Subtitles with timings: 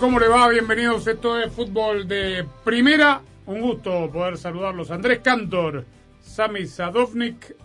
[0.00, 0.48] ¿Cómo le va?
[0.48, 1.06] Bienvenidos.
[1.06, 3.22] Esto es Fútbol de Primera.
[3.46, 4.90] Un gusto poder saludarlos.
[4.90, 5.84] Andrés Cantor,
[6.20, 7.56] Sami Sadovnik,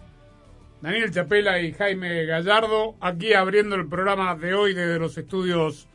[0.81, 5.87] Daniel Chapela y Jaime Gallardo, aquí abriendo el programa de hoy desde los estudios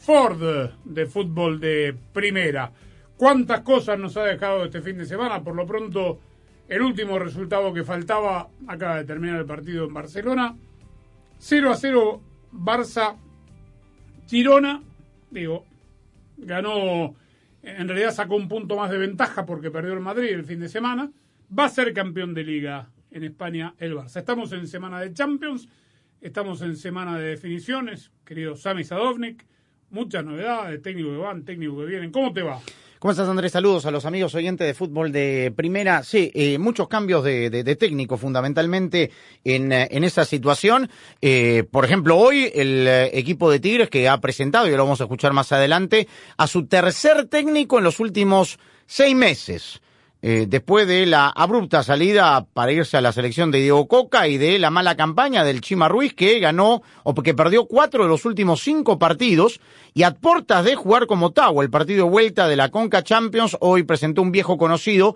[0.00, 2.72] Ford de Fútbol de Primera.
[3.16, 5.42] ¿Cuántas cosas nos ha dejado este fin de semana?
[5.42, 6.18] Por lo pronto,
[6.68, 10.56] el último resultado que faltaba, acaba de terminar el partido en Barcelona.
[11.38, 12.20] 0 a 0
[12.52, 13.16] Barça
[14.26, 14.82] Girona,
[15.30, 15.66] digo,
[16.44, 17.14] ganó,
[17.62, 20.68] en realidad sacó un punto más de ventaja porque perdió el Madrid el fin de
[20.68, 21.10] semana.
[21.56, 24.18] Va a ser campeón de liga en España el Barça.
[24.18, 25.68] Estamos en semana de Champions,
[26.20, 29.44] estamos en semana de definiciones, querido Sami Sadovnik.
[29.90, 32.10] Muchas novedades, técnicos que van, técnicos que vienen.
[32.10, 32.60] ¿Cómo te va?
[33.04, 33.52] ¿Cómo estás, Andrés?
[33.52, 36.02] Saludos a los amigos oyentes de fútbol de primera.
[36.02, 39.10] Sí, eh, muchos cambios de, de- de técnico fundamentalmente
[39.44, 40.88] en, eh, en esa situación.
[41.20, 45.02] Eh, por ejemplo, hoy el eh, equipo de Tigres que ha presentado, y lo vamos
[45.02, 49.82] a escuchar más adelante, a su tercer técnico en los últimos seis meses.
[50.26, 54.38] Eh, después de la abrupta salida para irse a la selección de Diego Coca y
[54.38, 58.24] de la mala campaña del Chima Ruiz que ganó o que perdió cuatro de los
[58.24, 59.60] últimos cinco partidos
[59.92, 63.58] y a puertas de jugar como Tau, el partido de vuelta de la Conca Champions,
[63.60, 65.14] hoy presentó un viejo conocido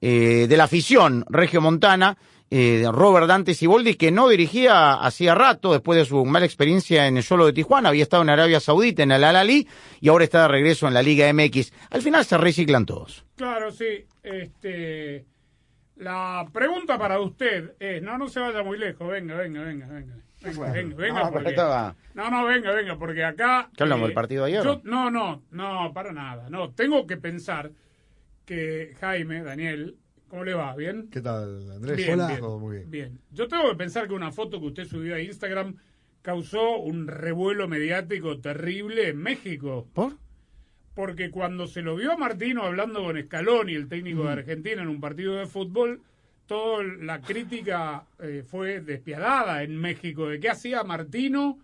[0.00, 2.16] eh, de la afición regiomontana,
[2.50, 7.18] eh, Robert Dante Siboldi, que no dirigía hacía rato, después de su mala experiencia en
[7.18, 9.68] el solo de Tijuana, había estado en Arabia Saudita, en el Al-Ali,
[10.00, 11.72] y ahora está de regreso en la Liga MX.
[11.90, 13.24] Al final se reciclan todos.
[13.36, 14.06] Claro, sí.
[14.26, 15.24] Este,
[15.96, 20.16] la pregunta para usted es, no, no se vaya muy lejos, venga, venga, venga, venga.
[20.42, 23.70] Venga, venga, venga, No, pero porque- no, no, venga, venga, porque acá...
[23.76, 24.62] ¿Qué hablamos del partido ayer?
[24.62, 26.50] yo- no, no, no, para nada.
[26.50, 27.70] No, tengo que pensar
[28.44, 29.96] que Jaime, Daniel,
[30.28, 30.74] ¿cómo le va?
[30.76, 31.08] ¿Bien?
[31.10, 31.96] ¿Qué tal, Andrés?
[31.96, 32.26] Bien, Hola.
[32.28, 32.90] bien, Todo muy bien.
[32.90, 33.20] bien.
[33.30, 35.76] Yo tengo que pensar que una foto que usted subió a Instagram
[36.20, 39.88] causó un revuelo mediático terrible en México.
[39.94, 40.12] ¿Por?
[40.96, 44.88] Porque cuando se lo vio a Martino hablando con Scaloni, el técnico de Argentina, en
[44.88, 46.00] un partido de fútbol,
[46.46, 51.58] toda la crítica eh, fue despiadada en México de qué hacía Martino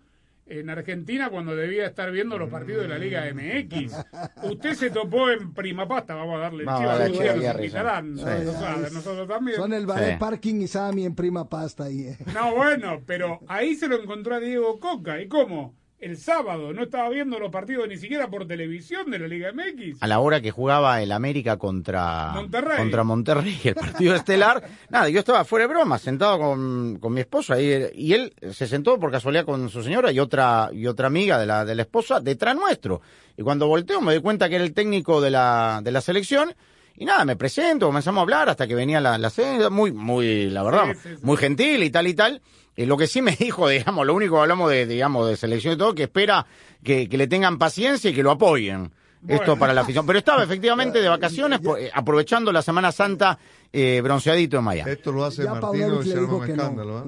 [0.45, 3.93] en Argentina cuando debía estar viendo los partidos de la Liga MX.
[4.43, 7.35] Usted se topó en prima pasta, vamos a darle Vamos chivas a darle de chivas
[7.37, 7.63] nos y a risa.
[7.79, 8.93] invitarán, Sí.
[8.93, 9.57] nosotros, también.
[9.57, 10.15] Son el Sí.
[10.19, 12.01] parking y Sammy en prima pasta ahí.
[12.07, 12.17] eh.
[12.35, 15.19] No, bueno, pero ahí se lo encontró a Diego Coca.
[15.21, 15.73] ¿Y cómo?
[16.03, 20.03] El sábado no estaba viendo los partidos ni siquiera por televisión de la Liga MX.
[20.03, 22.77] a la hora que jugaba el América contra Monterrey.
[22.77, 24.61] contra Monterrey, el partido estelar.
[24.89, 28.67] Nada, yo estaba fuera de broma, sentado con, con mi esposa y, y él se
[28.67, 31.83] sentó por casualidad con su señora y otra y otra amiga de la de la
[31.83, 33.01] esposa detrás nuestro.
[33.37, 36.53] Y cuando volteo me doy cuenta que era el técnico de la de la selección
[36.95, 40.49] y nada, me presento, comenzamos a hablar hasta que venía la, la cena, muy, muy,
[40.49, 41.21] la verdad, Sí, sí, sí.
[41.25, 42.41] muy gentil y tal y tal.
[42.75, 45.73] Y lo que sí me dijo, digamos, lo único que hablamos de, digamos, de selección
[45.73, 46.45] y todo, que espera
[46.83, 48.91] que, que le tengan paciencia y que lo apoyen.
[49.25, 50.05] Esto para la afición.
[50.05, 53.39] Pero estaba efectivamente de vacaciones, eh, aprovechando la Semana Santa
[53.71, 54.91] eh, bronceadito en Miami.
[54.91, 56.45] Esto lo hace Ya Martino y se arma un no.
[56.45, 57.05] escándalo, ¿ah?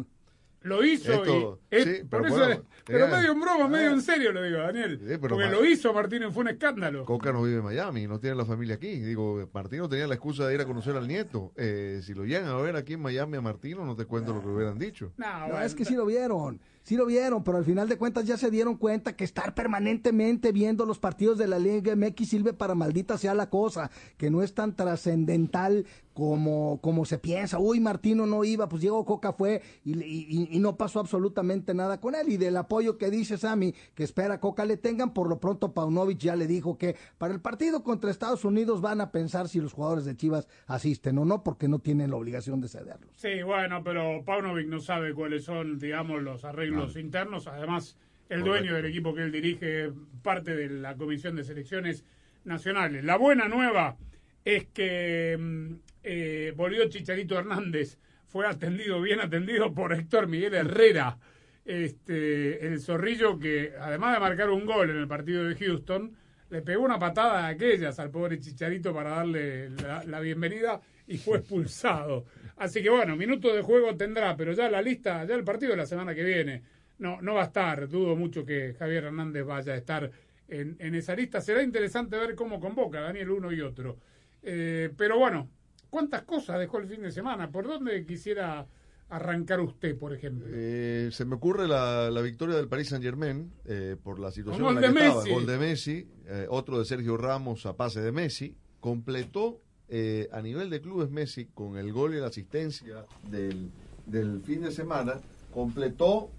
[0.61, 1.75] Lo hizo Esto- y...
[1.75, 4.31] es- sí, por pero eso bueno, es- pero eh, medio en broma, medio en serio
[4.31, 4.99] lo digo, Daniel.
[4.99, 7.05] Sí, pero porque lo hizo Martínez, fue un escándalo.
[7.05, 8.99] Coca no vive en Miami, no tiene la familia aquí.
[8.99, 11.51] Digo, Martino tenía la excusa de ir a conocer al nieto.
[11.55, 14.41] Eh, si lo llegan a ver aquí en Miami a Martino, no te cuento lo
[14.41, 15.11] que hubieran dicho.
[15.17, 18.25] No, No, es que sí lo vieron, sí lo vieron, pero al final de cuentas
[18.25, 22.53] ya se dieron cuenta que estar permanentemente viendo los partidos de la Liga MX sirve
[22.53, 27.59] para maldita sea la cosa, que no es tan trascendental como, como se piensa.
[27.59, 32.15] Uy, Martino no iba, pues Diego Coca fue y, y- no pasó absolutamente nada con
[32.15, 32.29] él.
[32.29, 36.19] Y del apoyo que dice Sammy, que espera Coca le tengan, por lo pronto Paunovic
[36.19, 39.73] ya le dijo que para el partido contra Estados Unidos van a pensar si los
[39.73, 43.09] jugadores de Chivas asisten o no, porque no tienen la obligación de cederlos.
[43.17, 47.47] Sí, bueno, pero Paunovic no sabe cuáles son, digamos, los arreglos internos.
[47.47, 47.97] Además,
[48.29, 49.91] el dueño del equipo que él dirige
[50.21, 52.03] parte de la Comisión de Selecciones
[52.43, 53.03] Nacionales.
[53.03, 53.97] La buena nueva
[54.43, 55.73] es que mm,
[56.03, 61.17] eh, volvió Chicharito Hernández, fue atendido, bien atendido por Héctor Miguel Herrera,
[61.63, 66.15] este, el zorrillo que además de marcar un gol en el partido de Houston,
[66.49, 71.17] le pegó una patada a aquellas al pobre Chicharito para darle la, la bienvenida y
[71.17, 72.25] fue expulsado.
[72.57, 75.77] Así que bueno, minutos de juego tendrá, pero ya la lista, ya el partido de
[75.77, 76.63] la semana que viene,
[76.99, 77.87] no, no va a estar.
[77.89, 80.09] Dudo mucho que Javier Hernández vaya a estar
[80.47, 81.41] en, en esa lista.
[81.41, 83.97] Será interesante ver cómo convoca Daniel uno y otro.
[84.41, 85.49] Eh, pero bueno,
[85.89, 87.51] ¿cuántas cosas dejó el fin de semana?
[87.51, 88.65] ¿Por dónde quisiera
[89.09, 90.47] arrancar usted, por ejemplo?
[90.49, 94.67] Eh, se me ocurre la, la victoria del Paris Saint Germain eh, por la situación
[94.67, 95.23] en la que estaba.
[95.27, 98.55] Gol de Messi, eh, otro de Sergio Ramos a pase de Messi.
[98.79, 103.69] Completó eh, a nivel de clubes Messi con el gol y la asistencia del,
[104.05, 105.19] del fin de semana.
[105.53, 106.29] Completó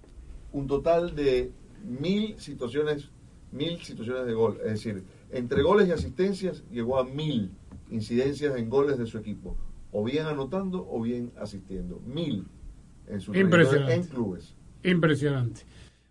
[0.51, 1.51] un total de
[1.83, 3.09] mil situaciones,
[3.51, 4.57] mil situaciones de gol.
[4.63, 7.51] Es decir, entre goles y asistencias llegó a mil
[7.89, 9.55] incidencias en goles de su equipo.
[9.91, 12.01] O bien anotando o bien asistiendo.
[12.05, 12.45] Mil
[13.07, 14.53] en su en clubes.
[14.83, 15.61] Impresionante.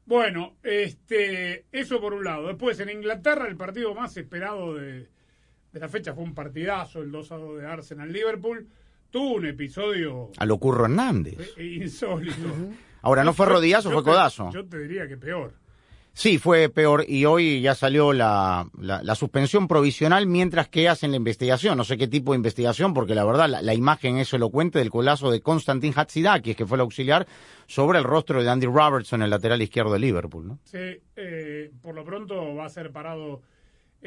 [0.07, 2.47] Bueno, este, eso por un lado.
[2.47, 5.09] Después, en Inglaterra, el partido más esperado de,
[5.77, 8.67] de la fecha fue un partidazo, el 2 a 2 de Arsenal-Liverpool.
[9.11, 11.39] Tuvo un episodio A lo Curro Hernández.
[11.59, 12.49] eh, insólito.
[13.03, 14.51] Ahora, ¿no fue rodillazo o fue te- codazo?
[14.53, 15.53] Yo te diría que peor.
[16.15, 21.11] Sí, fue peor y hoy ya salió la, la, la suspensión provisional mientras que hacen
[21.11, 21.77] la investigación.
[21.77, 24.89] No sé qué tipo de investigación, porque la verdad la, la imagen es elocuente del
[24.91, 27.27] colazo de Konstantin Hatzidakis, que fue el auxiliar,
[27.67, 30.49] sobre el rostro de Andy Robertson, el lateral izquierdo de Liverpool.
[30.49, 30.59] ¿no?
[30.65, 30.79] Sí,
[31.17, 33.43] eh, por lo pronto va a ser parado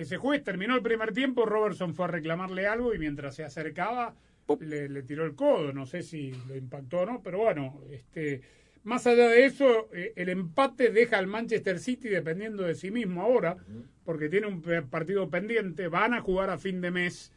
[0.01, 0.43] ese juez.
[0.43, 4.15] Terminó el primer tiempo, Robertson fue a reclamarle algo y mientras se acercaba
[4.59, 5.73] le, le tiró el codo.
[5.73, 8.41] No sé si lo impactó o no, pero bueno, este,
[8.83, 13.21] más allá de eso, eh, el empate deja al Manchester City dependiendo de sí mismo
[13.21, 13.57] ahora,
[14.03, 15.87] porque tiene un partido pendiente.
[15.87, 17.31] Van a jugar a fin de mes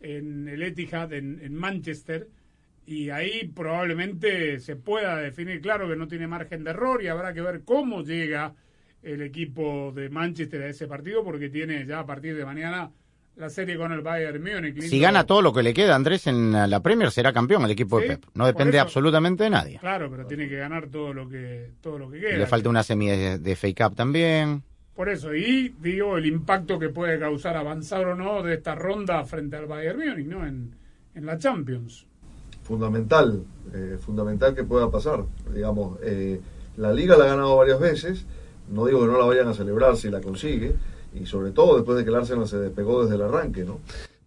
[0.00, 2.28] en el Etihad, en, en Manchester.
[2.86, 7.34] Y ahí probablemente se pueda definir claro que no tiene margen de error y habrá
[7.34, 8.54] que ver cómo llega
[9.06, 12.90] el equipo de Manchester a ese partido porque tiene ya a partir de mañana
[13.36, 14.80] la serie con el Bayern Múnich.
[14.82, 18.00] Si gana todo lo que le queda, Andrés, en la Premier será campeón el equipo
[18.00, 18.24] Sí, de Pep.
[18.34, 19.78] No depende eso- absolutamente de nadie.
[19.78, 22.38] Claro, pero tiene que ganar todo lo que todo lo que queda.
[22.38, 24.62] Le falta una semi de, de Fake Up también.
[24.94, 29.22] Por eso, y digo, el impacto que puede causar avanzar o no de esta ronda
[29.24, 30.46] frente al Bayern Múnich, ¿no?
[30.46, 30.74] En,
[31.14, 32.06] en la Champions.
[32.62, 33.44] fundamental,
[33.74, 35.24] eh, fundamental que pueda pasar.
[35.54, 36.40] Digamos, eh,
[36.78, 38.26] la liga la ha ganado varias veces,
[38.70, 40.74] no digo que no la vayan a celebrar si la consigue,
[41.14, 43.80] y sobre todo después de que el Arsenal se despegó desde el arranque, ¿no?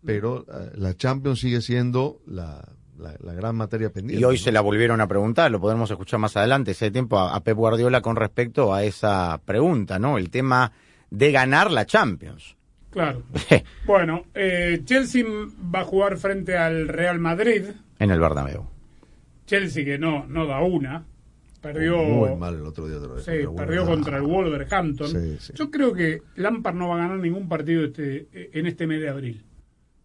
[0.05, 2.65] Pero eh, la Champions sigue siendo la,
[2.97, 4.21] la, la gran materia pendiente.
[4.21, 4.41] Y hoy ¿no?
[4.41, 7.57] se la volvieron a preguntar, lo podremos escuchar más adelante, ese tiempo a, a Pep
[7.57, 10.17] Guardiola con respecto a esa pregunta, ¿no?
[10.17, 10.71] El tema
[11.11, 12.55] de ganar la Champions.
[12.91, 13.23] Claro.
[13.85, 17.63] Bueno, eh, Chelsea va a jugar frente al Real Madrid.
[17.99, 18.65] en el Bernabéu.
[19.45, 21.05] Chelsea que no, no da una.
[21.61, 22.97] Perdió, Muy mal el otro día.
[22.97, 23.95] otra vez sí, el perdió Wolverhampton.
[23.95, 25.07] contra el Wolverhampton.
[25.09, 25.53] Sí, sí.
[25.55, 29.09] Yo creo que Lampard no va a ganar ningún partido este, en este mes de
[29.09, 29.43] abril.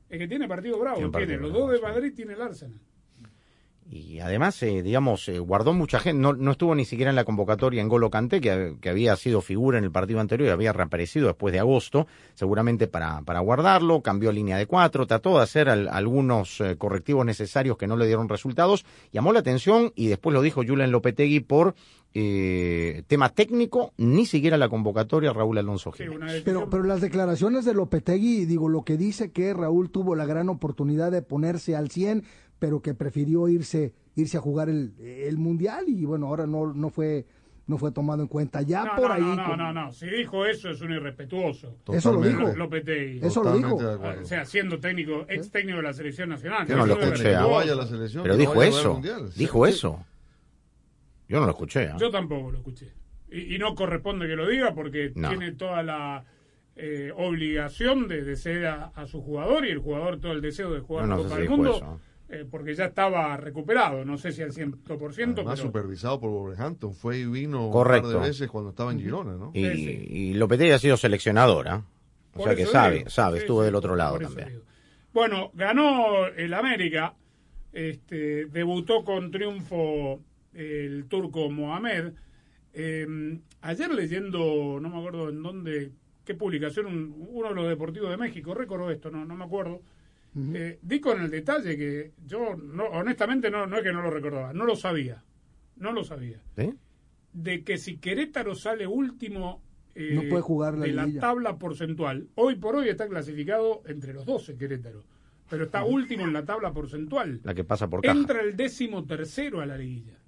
[0.09, 0.97] Es que tiene partido bravo.
[0.97, 1.87] Tiene partido los bravo, dos de.
[1.87, 2.81] Madrid tiene el Arsenal.
[3.96, 7.23] Y además, eh, digamos, eh, guardó mucha gente, no, no estuvo ni siquiera en la
[7.25, 10.73] convocatoria en Golo Kanté, que, que había sido figura en el partido anterior y había
[10.73, 15.69] reaparecido después de agosto, seguramente para, para guardarlo, cambió línea de cuatro, trató de hacer
[15.69, 20.34] al- algunos eh, correctivos necesarios que no le dieron resultados, llamó la atención y después
[20.34, 21.77] lo dijo Julen Lopetegui por
[22.17, 26.43] eh, tema técnico, ni siquiera la convocatoria Raúl Alonso Jiménez.
[26.44, 30.48] Pero, pero las declaraciones de Lopetegui, digo, lo que dice que Raúl tuvo la gran
[30.48, 32.24] oportunidad de ponerse al 100,
[32.65, 36.89] pero que prefirió irse irse a jugar el, el Mundial y bueno, ahora no, no
[36.89, 37.27] fue
[37.67, 38.63] no fue tomado en cuenta.
[38.63, 39.21] Ya no, por no, ahí...
[39.23, 39.93] no, no, con- no, no.
[39.93, 41.77] Si dijo eso es un irrespetuoso.
[41.93, 42.56] Eso lo dijo.
[42.56, 43.21] Lopetegui.
[43.27, 43.75] Eso lo dijo.
[43.77, 46.67] O sea, siendo técnico, ex técnico de la selección nacional.
[46.67, 47.44] Yo no lo escuché, Que ah.
[47.44, 48.23] vaya a la selección.
[48.23, 49.03] Pero que no dijo eso,
[49.37, 50.06] dijo eso.
[51.29, 51.89] Yo no lo escuché.
[51.89, 51.97] ¿ah?
[51.99, 52.93] Yo tampoco lo escuché.
[53.31, 55.29] Y, y no corresponde que lo diga porque No.
[55.29, 56.25] tiene toda la
[56.77, 60.73] eh, obligación de, de ceder a, a su jugador y el jugador todo el deseo
[60.73, 62.01] de jugar No, no la sé Copa si del Mundo eso.
[62.41, 64.05] Eh, porque ya estaba recuperado.
[64.05, 64.74] No sé si al 100%,
[65.41, 66.94] Además, pero supervisado por Wolverhampton.
[66.94, 68.08] Fue y vino Correcto.
[68.08, 69.50] un par de veces cuando estaba en Girona, ¿no?
[69.55, 70.06] Y, Sí, sí.
[70.10, 71.84] y Lopetegui ha sido seleccionadora.
[72.32, 73.10] O Por sea que sabe, digo.
[73.10, 74.48] sabe, Sí, estuvo sí, del otro lado también.
[74.48, 74.62] digo.
[75.12, 77.14] Bueno, ganó el América,
[77.72, 80.20] este, debutó con triunfo
[80.53, 82.12] el turco Mohamed.
[82.72, 85.93] Eh, ayer leyendo, no me acuerdo en dónde,
[86.24, 89.81] qué publicación, un- uno de los deportivos de México, recordó esto, no, no me acuerdo.
[90.36, 94.10] Eh, di con el detalle que yo, no, honestamente, no, no es que no lo
[94.10, 95.22] recordaba, no lo sabía,
[95.76, 96.41] no lo sabía.
[97.32, 99.62] De que si Querétaro sale último
[99.94, 104.12] eh, No puede jugar la de la tabla porcentual, hoy por hoy está clasificado entre
[104.12, 105.05] los 12 Querétaro.
[105.48, 107.41] pero está último en la tabla porcentual.
[107.44, 108.19] La que pasa por caja.
[108.19, 110.19] Entra el décimo tercero a la liguilla.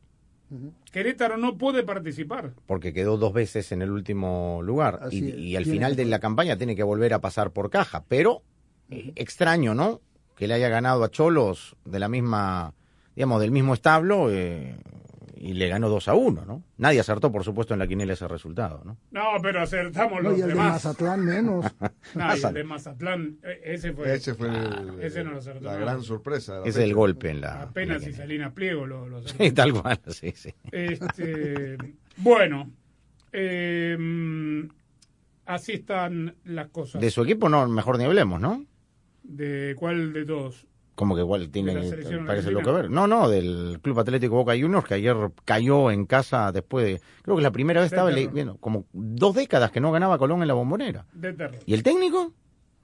[0.92, 2.52] Querétaro no puede participar.
[2.66, 5.00] Porque quedó dos veces en el último lugar.
[5.10, 8.04] Y, al final de la campaña tiene que volver a pasar por caja.
[8.06, 8.42] Pero
[8.90, 10.00] eh, extraño, ¿no?
[10.36, 12.74] Que le haya ganado a Cholos de la misma,
[13.14, 14.76] digamos, del mismo establo eh,
[15.38, 16.62] y le ganó 2 a 1, ¿no?
[16.78, 18.96] Nadie acertó, por supuesto, en la quinela ese resultado, ¿no?
[19.10, 20.72] No, pero acertamos No, los y el de demás.
[20.84, 21.66] Mazatlán menos.
[22.14, 24.14] No, y el de Mazatlán, eh, ese fue.
[24.14, 26.60] Ese fue el- ese no lo acertó la gran sorpresa.
[26.60, 26.84] Ese es fecha.
[26.86, 27.62] el golpe en la...
[27.62, 29.44] Apenas la Salinas Pliego lo, lo acertó.
[29.44, 30.54] Sí, tal cual, sí, sí.
[30.70, 31.76] Este,
[32.18, 32.70] bueno,
[33.32, 34.68] eh,
[35.46, 37.00] así están las cosas.
[37.00, 38.64] De su equipo no, mejor ni hablemos, ¿no?
[39.28, 40.66] ¿De cuál de todos?
[40.94, 42.90] Como que igual tiene, ¿De la selección parece lo que ver.
[42.90, 45.14] No, no, del Club Atlético Boca Juniors, que ayer
[45.44, 48.86] cayó en casa después de, creo que la primera vez De estaba le- viendo, como
[48.94, 51.04] dos décadas que no ganaba Colón en la bombonera.
[51.12, 51.58] De terror.
[51.66, 52.32] ¿Y el técnico?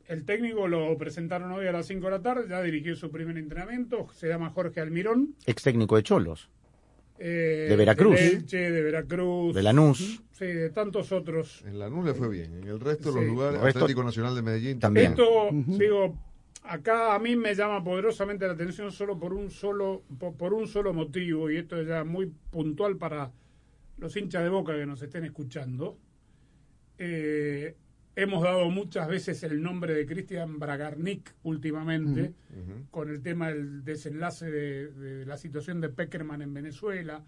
[0.06, 3.38] El técnico lo presentaron hoy a las 5 de la tarde, ya dirigió su primer
[3.38, 5.34] entrenamiento, se llama Jorge Almirón.
[5.46, 6.50] Ex técnico de Cholos,
[7.18, 8.16] eh, De Veracruz.
[8.16, 9.54] De Elche, de Veracruz.
[9.54, 10.22] de Lanús.
[10.32, 11.62] Sí, de tantos otros.
[11.66, 12.58] En Lanús le fue bien.
[12.58, 15.12] En el resto de los lugares, El resto- Atlético Nacional de Medellín También.
[15.12, 15.24] Esto,
[15.78, 16.18] digo,
[16.62, 20.66] acá a mí me llama poderosamente la atención solo por un solo por, por un
[20.66, 23.32] solo motivo y esto es ya muy puntual para
[23.98, 25.98] los hinchas de Boca que nos estén escuchando.
[26.98, 27.76] Eh,
[28.14, 32.34] hemos dado muchas veces el nombre de Cristian Bragarnik últimamente
[32.90, 37.24] con el tema del desenlace de, de la situación de Peckerman en Venezuela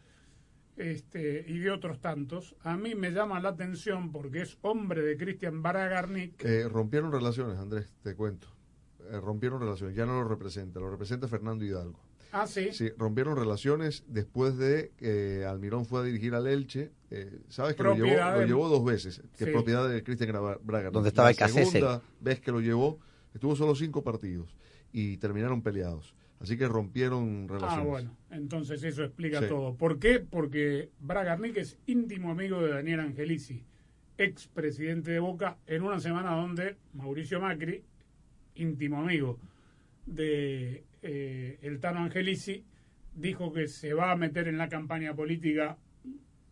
[0.76, 2.56] este, y de otros tantos.
[2.62, 6.44] A mí me llama la atención porque es hombre de Cristian Bragarnik.
[6.44, 8.48] Eh, rompieron relaciones, Andrés, te cuento.
[9.10, 12.00] Eh, rompieron relaciones, ya no lo representa, lo representa Fernando Hidalgo.
[12.32, 12.70] Ah, sí.
[12.72, 16.90] Sí, rompieron relaciones después de que Almirón fue a dirigir al Elche.
[17.10, 19.50] Eh, Sabes que lo llevó, lo llevó dos veces, que Sí.
[19.50, 20.32] es propiedad de Cristian
[20.64, 20.90] Braga.
[20.90, 21.70] Donde estaba La el Cacese.
[21.70, 22.98] segunda vez que lo llevó,
[23.34, 24.56] estuvo solo cinco partidos
[24.92, 26.14] y terminaron peleados.
[26.40, 27.78] Así que rompieron relaciones.
[27.86, 29.46] Ah, bueno, entonces eso explica Sí.
[29.48, 29.76] todo.
[29.76, 30.18] ¿Por qué?
[30.18, 33.64] Porque Bragarnik es íntimo amigo de Daniel Angelici,
[34.18, 37.84] ex presidente de Boca, en una semana donde Mauricio Macri,
[38.54, 39.38] íntimo amigo
[40.06, 42.64] de eh, el Tano Angelici,
[43.14, 45.76] dijo que se va a meter en la campaña política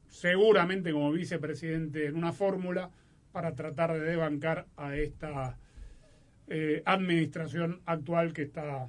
[0.09, 2.91] seguramente como vicepresidente en una fórmula
[3.33, 5.57] para tratar de debancar a esta
[6.49, 8.89] eh, administración actual que está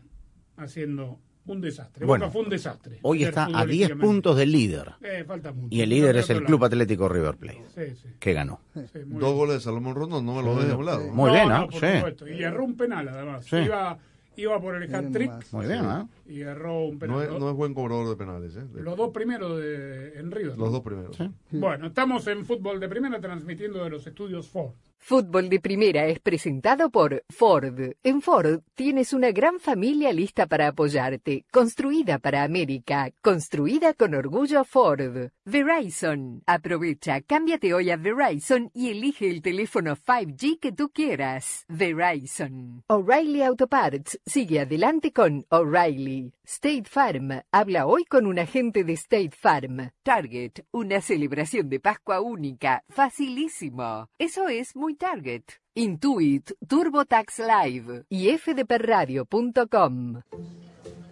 [0.57, 2.05] haciendo un desastre.
[2.05, 2.99] Bueno, Boca fue un desastre.
[3.01, 4.05] Hoy está a 10 futbolísticamente.
[4.05, 4.91] puntos del líder.
[5.01, 5.67] Eh, falta mucho.
[5.69, 6.65] Y el líder es el Club lado.
[6.67, 8.09] Atlético River Plate, Sí, sí.
[8.19, 8.59] que ganó.
[8.73, 9.19] sí, Dos bien.
[9.35, 11.05] goles de Salomón Rondón, no me lo dejes un lado.
[11.11, 11.67] Muy No, bien, no, ¿ah?
[11.69, 11.95] por Sí.
[11.97, 12.27] supuesto.
[12.29, 13.45] Y erró un penal, además.
[13.45, 13.57] Sí.
[13.57, 13.97] Iba,
[14.37, 15.31] iba por el hat-trick.
[15.51, 16.07] Muy bien, ¿ah?
[16.25, 17.17] Y erró un penal.
[17.17, 18.63] No es, no es buen cobrador de penales, ¿eh?
[18.73, 20.57] De- Los dos primeros de, en River.
[20.57, 20.69] los ¿no?
[20.71, 21.15] dos primeros.
[21.17, 21.29] Sí.
[21.51, 24.73] Bueno, estamos en fútbol de primera transmitiendo de los estudios Ford.
[25.05, 27.77] Fútbol de Primera es presentado por Ford.
[28.03, 34.63] En Ford tienes una gran familia lista para apoyarte, construida para América, construida con orgullo
[34.63, 35.29] Ford.
[35.43, 36.41] Verizon.
[36.45, 41.65] Aprovecha, cámbiate hoy a Verizon y elige el teléfono 5G que tú quieras.
[41.67, 42.83] Verizon.
[42.87, 46.12] O'Reilly Auto Parts sigue adelante con O'Reilly.
[46.43, 47.41] State Farm.
[47.51, 49.91] Habla hoy con un agente de State Farm.
[50.03, 50.65] Target.
[50.71, 52.83] Una celebración de Pascua única.
[52.89, 54.09] Facilísimo.
[54.17, 55.43] Eso es muy Target.
[55.75, 60.21] Intuit, TurboTax Live y fdperradio.com.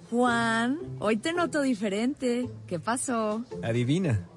[0.09, 2.49] Juan, hoy te noto diferente.
[2.67, 3.43] ¿Qué pasó?
[3.63, 4.27] Adivina.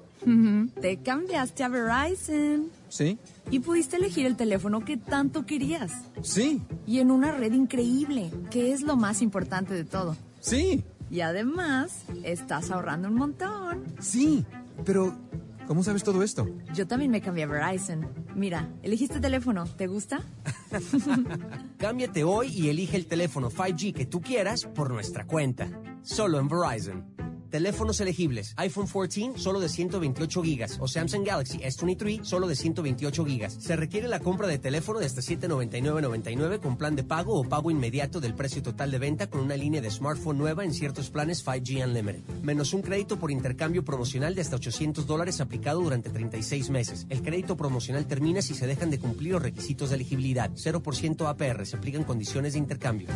[0.81, 3.19] Te cambiaste a Verizon ¿Sí?
[3.51, 5.91] y pudiste elegir el teléfono que tanto querías.
[6.23, 6.63] Sí.
[6.87, 10.15] Y en una red increíble, que es lo más importante de todo.
[10.45, 10.83] Sí.
[11.09, 13.83] Y además, estás ahorrando un montón.
[13.99, 14.45] Sí.
[14.85, 15.17] Pero,
[15.65, 16.47] ¿cómo sabes todo esto?
[16.75, 18.07] Yo también me cambié a Verizon.
[18.35, 19.65] Mira, elegiste teléfono.
[19.65, 20.21] ¿Te gusta?
[21.79, 25.67] Cámbiate hoy y elige el teléfono 5G que tú quieras por nuestra cuenta.
[26.03, 27.03] Solo en Verizon.
[27.49, 28.53] Teléfonos elegibles.
[28.57, 33.53] iPhone 14 solo de 128 gigas o Samsung Galaxy S23 solo de 128 gigas.
[33.59, 37.71] Se requiere la compra de teléfono de hasta 799.99 con plan de pago o pago
[37.71, 41.45] inmediato del precio total de venta con una línea de smartphone nueva en ciertos planes
[41.45, 42.23] 5G Unlimited.
[42.41, 47.05] Menos un crédito por intercambio promocional de hasta 800 dólares aplicado durante 36 meses.
[47.09, 50.51] El crédito promocional termina si se dejan de cumplir los requisitos de elegibilidad.
[50.51, 51.65] 0% APR.
[51.65, 53.07] Se aplican condiciones de intercambio.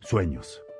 [0.00, 0.65] Sueños.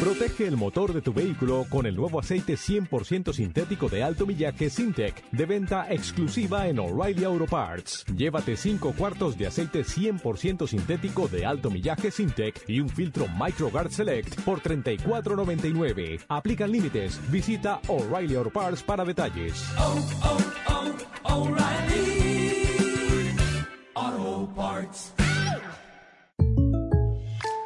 [0.00, 4.70] Protege el motor de tu vehículo con el nuevo aceite 100% sintético de alto millaje
[4.70, 8.04] Sintec, de venta exclusiva en O'Reilly Auto Parts.
[8.14, 13.90] Llévate 5 cuartos de aceite 100% sintético de alto millaje Sintec y un filtro MicroGuard
[13.90, 16.24] Select por $34.99.
[16.28, 17.20] Aplican límites.
[17.30, 19.64] Visita O'Reilly Auto Parts para detalles.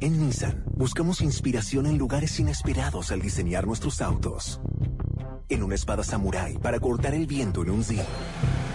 [0.00, 4.60] En Nissan, buscamos inspiración en lugares inesperados al diseñar nuestros autos.
[5.48, 8.00] En una espada samurái para cortar el viento en un Zip.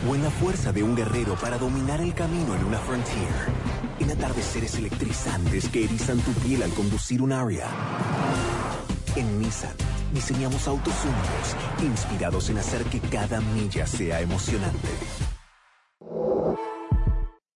[0.10, 3.28] O en la fuerza de un guerrero para dominar el camino en una Frontier.
[4.00, 7.68] En atardeceres electrizantes que erizan tu piel al conducir un Aria.
[9.16, 9.76] En Nissan,
[10.14, 14.90] diseñamos autos únicos, inspirados en hacer que cada milla sea emocionante.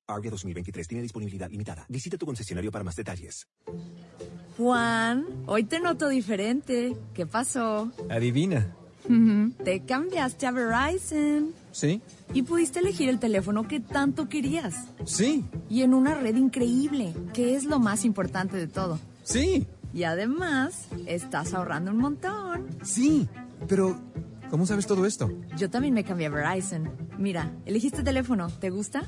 [0.08, 1.86] Aria 2023 tiene disponibilidad limitada.
[1.88, 3.48] Visita tu concesionario para más detalles.
[4.58, 6.96] Juan, hoy te noto diferente.
[7.14, 7.92] ¿Qué pasó?
[8.10, 8.76] Adivina.
[9.64, 11.54] Te cambiaste a Verizon.
[11.72, 12.02] ¿Sí?
[12.34, 14.76] Y pudiste elegir el teléfono que tanto querías.
[15.06, 15.46] Sí.
[15.70, 19.00] Y en una red increíble, que es lo más importante de todo.
[19.24, 19.68] Sí.
[19.94, 22.68] Y además, estás ahorrando un montón.
[22.84, 23.28] Sí.
[23.68, 24.00] Pero,
[24.54, 25.32] ¿cómo sabes todo esto?
[25.58, 26.92] Yo también me cambié a Verizon.
[27.18, 28.50] Mira, elegiste teléfono.
[28.52, 29.04] ¿Te gusta?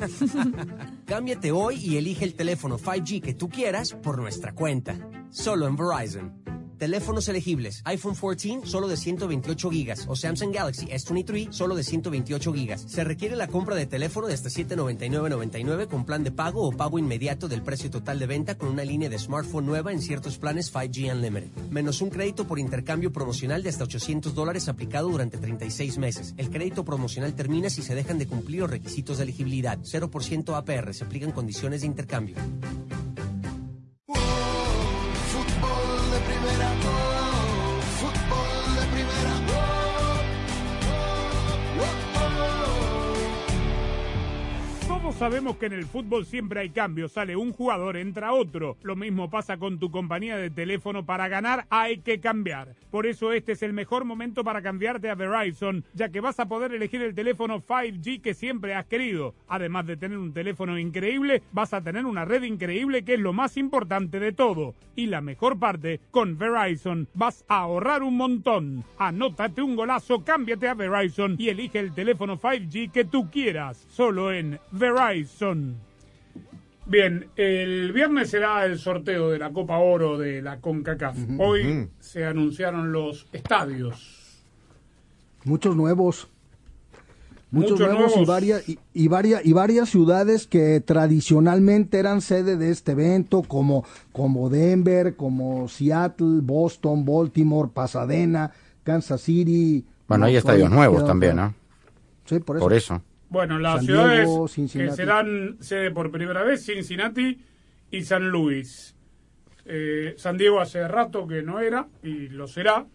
[1.06, 4.98] Cámbiate hoy y elige el teléfono 5G que tú quieras por nuestra cuenta.
[5.30, 6.47] Solo en Verizon.
[6.78, 7.82] Teléfonos elegibles.
[7.84, 12.84] iPhone 14 solo de 128 gigas o Samsung Galaxy S23 solo de 128 gigas.
[12.86, 17.00] Se requiere la compra de teléfono de hasta 799.99 con plan de pago o pago
[17.00, 20.72] inmediato del precio total de venta con una línea de smartphone nueva en ciertos planes
[20.72, 21.50] 5G Unlimited.
[21.70, 26.34] Menos un crédito por intercambio promocional de hasta 800 dólares aplicado durante 36 meses.
[26.36, 29.78] El crédito promocional termina si se dejan de cumplir los requisitos de elegibilidad.
[29.80, 30.94] 0% APR.
[30.94, 32.36] Se aplican condiciones de intercambio.
[45.18, 47.12] Sabemos que en el fútbol siempre hay cambios.
[47.12, 48.76] Sale un jugador, entra otro.
[48.82, 51.04] Lo mismo pasa con tu compañía de teléfono.
[51.04, 52.76] Para ganar hay que cambiar.
[52.92, 56.46] Por eso este es el mejor momento para cambiarte a Verizon, ya que vas a
[56.46, 59.34] poder elegir el teléfono 5G que siempre has querido.
[59.48, 63.32] Además de tener un teléfono increíble, vas a tener una red increíble que es lo
[63.32, 64.76] más importante de todo.
[64.94, 68.84] Y la mejor parte, con Verizon vas a ahorrar un montón.
[68.98, 73.84] Anótate un golazo, cámbiate a Verizon y elige el teléfono 5G que tú quieras.
[73.88, 75.07] Solo en Verizon.
[76.86, 81.16] Bien, el viernes será el sorteo de la Copa Oro de la CONCACAF.
[81.38, 84.42] Hoy se anunciaron los estadios.
[85.44, 86.28] Muchos nuevos.
[87.50, 92.58] Muchos, Muchos nuevos, y varias y, y varias y varias ciudades que tradicionalmente eran sede
[92.58, 98.52] de este evento como como Denver, como Seattle, Boston, Baltimore, Pasadena,
[98.84, 99.86] Kansas City.
[100.06, 101.46] Bueno, hay estadios nuevos también, otra.
[101.46, 101.54] ¿no?
[102.26, 102.64] Sí, por eso.
[102.64, 103.02] Por eso.
[103.30, 107.38] Bueno, las San ciudades Diego, que serán sede por primera vez, Cincinnati
[107.90, 108.94] y San Luis.
[109.66, 112.86] Eh, San Diego hace rato que no era y lo será.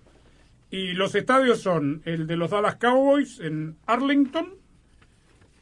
[0.71, 4.55] Y los estadios son el de los Dallas Cowboys en Arlington,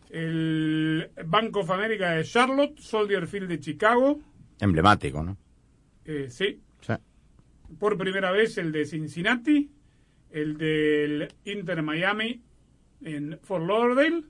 [0.09, 4.19] el Bank of America de Charlotte, Soldier Field de Chicago,
[4.59, 5.37] Emblemático, ¿no?
[6.05, 6.93] eh, sí, Sí.
[7.79, 9.69] por primera vez el de Cincinnati,
[10.31, 12.41] el del Inter Miami
[13.01, 14.23] en Fort Lauderdale,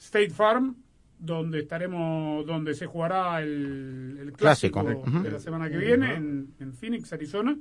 [0.00, 0.76] State Farm,
[1.18, 6.72] donde estaremos, donde se jugará el, el clásico, de la semana que viene en, en
[6.72, 7.56] Phoenix, Arizona,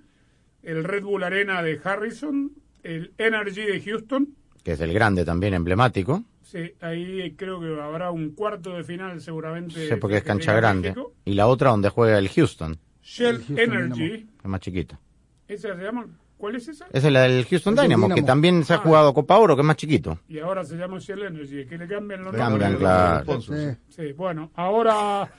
[0.63, 2.51] el Red Bull Arena de Harrison,
[2.83, 4.35] el Energy de Houston.
[4.63, 6.23] Que es el grande también, emblemático.
[6.41, 9.87] Sí, ahí creo que habrá un cuarto de final seguramente.
[9.87, 10.89] Sí, porque es cancha grande.
[10.89, 11.13] México.
[11.25, 14.99] Y la otra donde juega el Houston, Shell El Houston Energy, es más chiquita.
[15.47, 16.07] esa se llama.
[16.39, 16.85] ¿Cuál es esa?
[16.93, 18.79] Esa es la del Houston el Dynamo, que también se ha Ah.
[18.79, 20.19] jugado Copa Oro, que es más chiquito.
[20.29, 22.79] Y ahora se llama Shell Energy, que le cambian los Cambian, nombres.
[22.79, 23.41] claro.
[23.41, 23.77] Sí.
[23.89, 25.29] Sí, bueno, ahora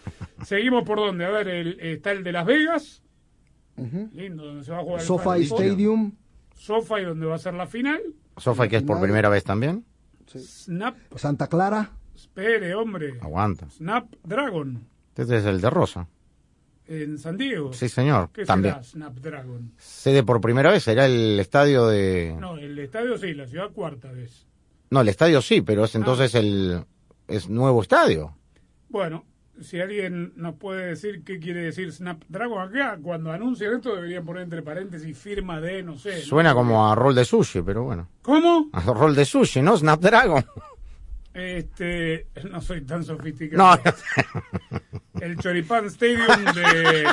[0.45, 1.25] seguimos por dónde.
[1.25, 3.03] A ver, el- está el de Las Vegas.
[4.13, 5.63] Lindo, donde se va a jugar el SoFi Four.
[5.63, 6.13] Stadium.
[6.55, 7.99] SoFi, donde va a ser la final.
[8.37, 9.87] Sofa, que es por primera vez también.
[10.37, 11.93] Snap, Santa Clara.
[12.15, 13.15] espere, hombre.
[13.23, 13.71] Aguanta.
[13.71, 14.87] Snapdragon,
[15.17, 16.07] Este es el de Rosa.
[16.91, 17.73] En San Diego.
[17.73, 18.31] Sí, señor.
[18.33, 18.75] ¿Qué También.
[18.75, 19.73] será Snapdragon?
[19.79, 22.37] Sede por primera vez, será el estadio de...
[22.39, 24.47] No, el estadio sí, la ciudad cuarta vez.
[24.91, 25.87] No, el estadio sí, pero Ah.
[25.87, 26.85] es entonces el...
[27.29, 28.37] Es nuevo estadio.
[28.89, 29.25] Bueno,
[29.61, 34.43] si alguien nos puede decir qué quiere decir Snapdragon acá, cuando anuncien esto deberían poner
[34.43, 36.17] entre paréntesis firma de, no sé.
[36.17, 36.25] ¿no?
[36.25, 38.09] Suena como a rol de sushi, pero bueno.
[38.23, 38.69] ¿Cómo?
[38.73, 39.77] A rol de sushi, ¿no?
[39.77, 40.45] Snapdragon.
[41.33, 43.79] Este, no soy tan No, sofisticado.
[45.21, 47.05] El Choripán Stadium de,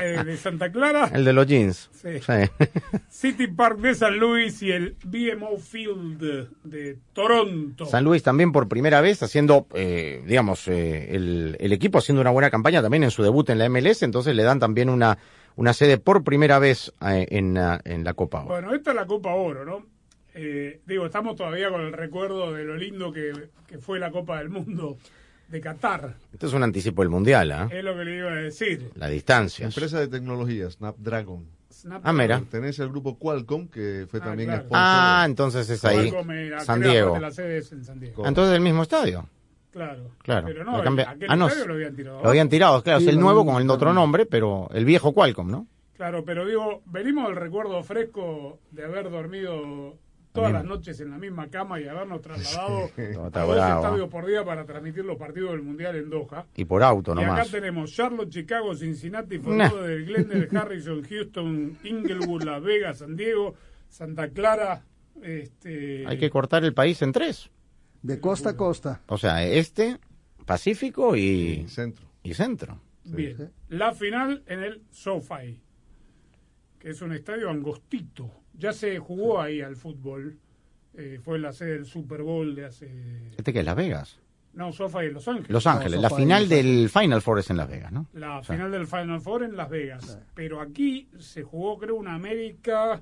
[0.00, 1.10] eh, de Santa Clara.
[1.12, 1.90] el de los jeans.
[1.92, 2.18] Sí.
[2.20, 2.32] Sí.
[3.08, 7.84] City Park de San Luis y el BMO Field de Toronto.
[7.86, 12.30] San Luis también por primera vez haciendo, eh, digamos, eh, el, el equipo haciendo una
[12.30, 15.18] buena campaña también en su debut en la MLS, entonces le dan también una,
[15.56, 18.40] una sede por primera vez eh, en, ah, en la Copa.
[18.44, 18.48] Oro.
[18.48, 19.84] Bueno, esta es la Copa Oro, ¿no?
[20.34, 23.32] Eh, digo, estamos todavía con el recuerdo de lo lindo que,
[23.66, 24.96] que fue la Copa del Mundo
[25.48, 26.14] de Qatar.
[26.32, 27.68] Esto es un anticipo del Mundial, ¿ah?
[27.70, 28.90] Es lo que le iba a decir.
[28.94, 29.66] La distancia.
[29.66, 31.46] Empresa de tecnología, Snapdragon.
[31.70, 32.38] Snap- Ah, mira.
[32.38, 34.62] Pertenece al grupo Qualcomm, que fue Ah, también claro.
[34.64, 34.78] sponsor.
[34.86, 36.10] Ah, entonces es ahí.
[36.60, 37.18] San Diego.
[37.18, 38.26] La sede es en San Diego.
[38.26, 39.28] Entonces el mismo estadio.
[39.70, 40.10] Claro.
[40.22, 40.46] Claro.
[40.46, 42.22] Pero no, cambia- aquel Ah, no, estadio lo habían tirado.
[42.22, 45.12] Lo habían tirado, claro, Sí, es el nuevo con el otro nombre, pero el viejo
[45.12, 45.66] Qualcomm, ¿no?
[45.96, 49.96] Claro, pero digo, venimos del recuerdo fresco de haber dormido
[50.32, 54.26] todas las noches en la misma cama y habernos trasladado No, a dos estadios por
[54.26, 56.46] día para transmitir los partidos del Mundial en Doha.
[56.56, 57.50] Y por auto Y acá nomás.
[57.50, 59.68] tenemos Charlotte, Chicago, Cincinnati, Fort Nah.
[59.68, 63.54] Lauderdale, Glendale, Harrison, Houston, Inglewood, Las Vegas, San Diego,
[63.88, 64.82] Santa Clara.
[65.22, 67.50] Este, Hay que cortar el país en tres.
[68.02, 69.00] De costa a costa.
[69.06, 69.98] O sea, este,
[70.46, 72.04] Pacífico y, Centro.
[72.22, 72.80] y centro.
[73.04, 73.52] Bien.
[73.68, 75.60] La final en el SoFi,
[76.78, 78.30] que es un estadio angostito.
[78.54, 80.38] Ya se jugó ahí al fútbol.
[80.94, 82.90] Eh, fue la sede del Super Bowl de hace.
[83.36, 84.18] Este que es Las Vegas.
[84.52, 85.50] No, SoFi en Los Ángeles.
[85.50, 85.98] Los Ángeles.
[86.00, 88.06] La final del Final Four es en Las Vegas, ¿no?
[88.12, 90.18] La O sea, final del Final Four en Las Vegas.
[90.34, 93.00] Pero aquí se jugó, creo, una América.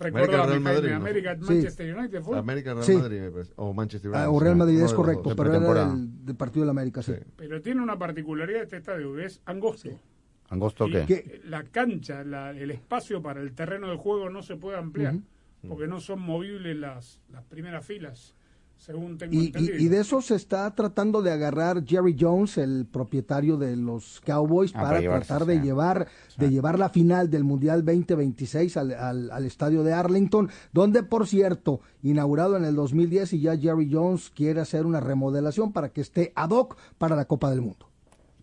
[0.00, 0.96] América Recuerda Real Madrid, ¿no?
[0.96, 1.40] América Sí.
[1.54, 2.38] Manchester United fue.
[2.38, 2.96] América Real Sí.
[2.96, 3.52] Madrid, me parece.
[3.56, 4.36] O Manchester Ah, United.
[4.36, 7.14] o Real Madrid es correcto, pero era el de partido de la América, sí.
[7.14, 7.20] Sí.
[7.36, 9.88] Pero tiene una particularidad este estadio, que es angosto.
[10.50, 11.04] ¿Angosto Y qué?
[11.06, 11.40] ¿Qué?
[11.44, 15.16] La cancha, la- el espacio para el terreno de juego no se puede ampliar,
[15.66, 18.34] porque no son movibles las, las primeras filas,
[18.78, 19.76] según tengo Y, entendido.
[19.76, 24.70] y de eso se está tratando de agarrar Jerry Jones, el propietario de los Cowboys,
[24.74, 25.62] Ah, para tratar de sí.
[25.62, 26.06] llevar
[26.38, 31.26] de llevar la final del Mundial 2026 al, al- al estadio de Arlington, donde por
[31.26, 36.00] cierto, inaugurado en el 2010 y ya Jerry Jones quiere hacer una remodelación para que
[36.00, 37.87] esté ad hoc para la Copa del Mundo.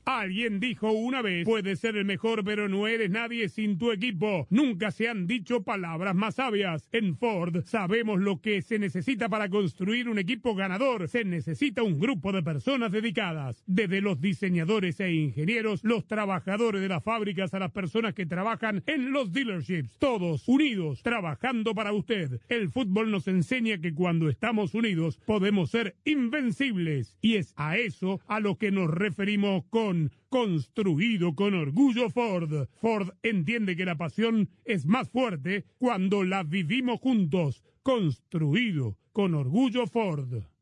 [0.06, 4.46] Alguien dijo una vez, puedes ser el mejor, pero no eres nadie sin tu equipo.
[4.52, 6.88] Nunca se han dicho palabras más sabias.
[6.91, 11.08] En Ford sabemos lo que se necesita para construir un equipo ganador.
[11.08, 16.89] Se necesita un grupo de personas dedicadas, desde los diseñadores e ingenieros, los trabajadores de
[16.89, 19.98] las fábricas a las personas que trabajan en los dealerships.
[19.98, 22.39] Todos unidos, trabajando para usted.
[22.48, 27.18] El fútbol nos enseña que cuando estamos unidos podemos ser invencibles.
[27.22, 29.94] Y es a eso a lo que nos referimos con
[30.29, 32.67] construido con orgullo Ford.
[32.81, 37.63] Ford entiende que la pasión es más fuerte cuando la vivimos juntos.
[37.84, 40.55] Construido con orgullo Ford.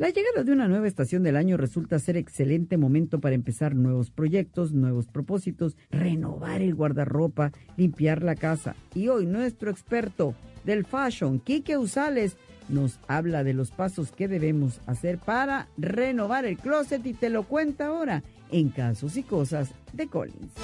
[0.00, 4.10] La llegada de una nueva estación del año resulta ser excelente momento para empezar nuevos
[4.10, 8.74] proyectos, nuevos propósitos, renovar el guardarropa, limpiar la casa.
[8.94, 10.34] Y hoy nuestro experto
[10.64, 12.38] del fashion, Quique Usales,
[12.70, 17.42] nos habla de los pasos que debemos hacer para renovar el closet y te lo
[17.42, 20.54] cuenta ahora en Casos y Cosas de Collins.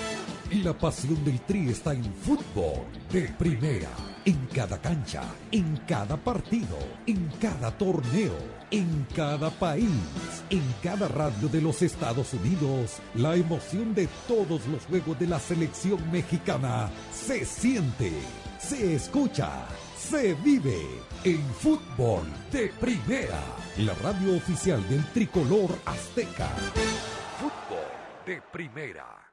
[0.65, 3.91] La pasión del Tri está en fútbol de primera,
[4.25, 8.33] en cada cancha, en cada partido, en cada torneo,
[8.71, 9.91] en cada país,
[10.51, 12.99] en cada radio de los Estados Unidos.
[13.15, 18.13] La emoción de todos los juegos de la selección mexicana se siente,
[18.59, 20.81] se escucha, se vive
[21.25, 23.43] en fútbol de primera,
[23.79, 26.49] la radio oficial del tricolor azteca.
[27.39, 27.85] Fútbol
[28.27, 29.33] de primera.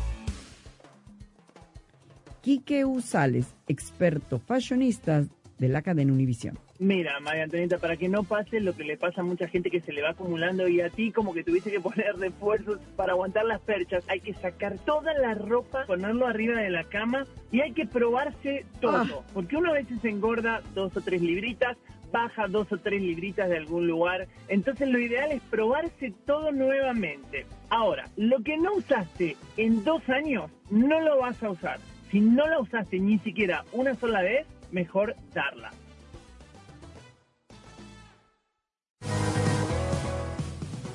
[2.41, 5.23] Quique Usales, experto fashionista
[5.59, 6.57] de la cadena Univisión.
[6.79, 9.81] Mira, María Antonieta, para que no pase lo que le pasa a mucha gente que
[9.81, 13.45] se le va acumulando y a ti como que tuviste que poner refuerzos para aguantar
[13.45, 17.73] las perchas, hay que sacar toda la ropa, ponerlo arriba de la cama y hay
[17.73, 19.23] que probarse todo.
[19.35, 21.77] Porque uno a veces engorda dos o tres libritas,
[22.11, 24.27] baja dos o tres libritas de algún lugar.
[24.47, 27.45] Entonces lo ideal es probarse todo nuevamente.
[27.69, 31.79] Ahora, lo que no usaste en dos años, no lo vas a usar.
[32.11, 35.71] Si no la usaste ni siquiera una sola vez, mejor darla.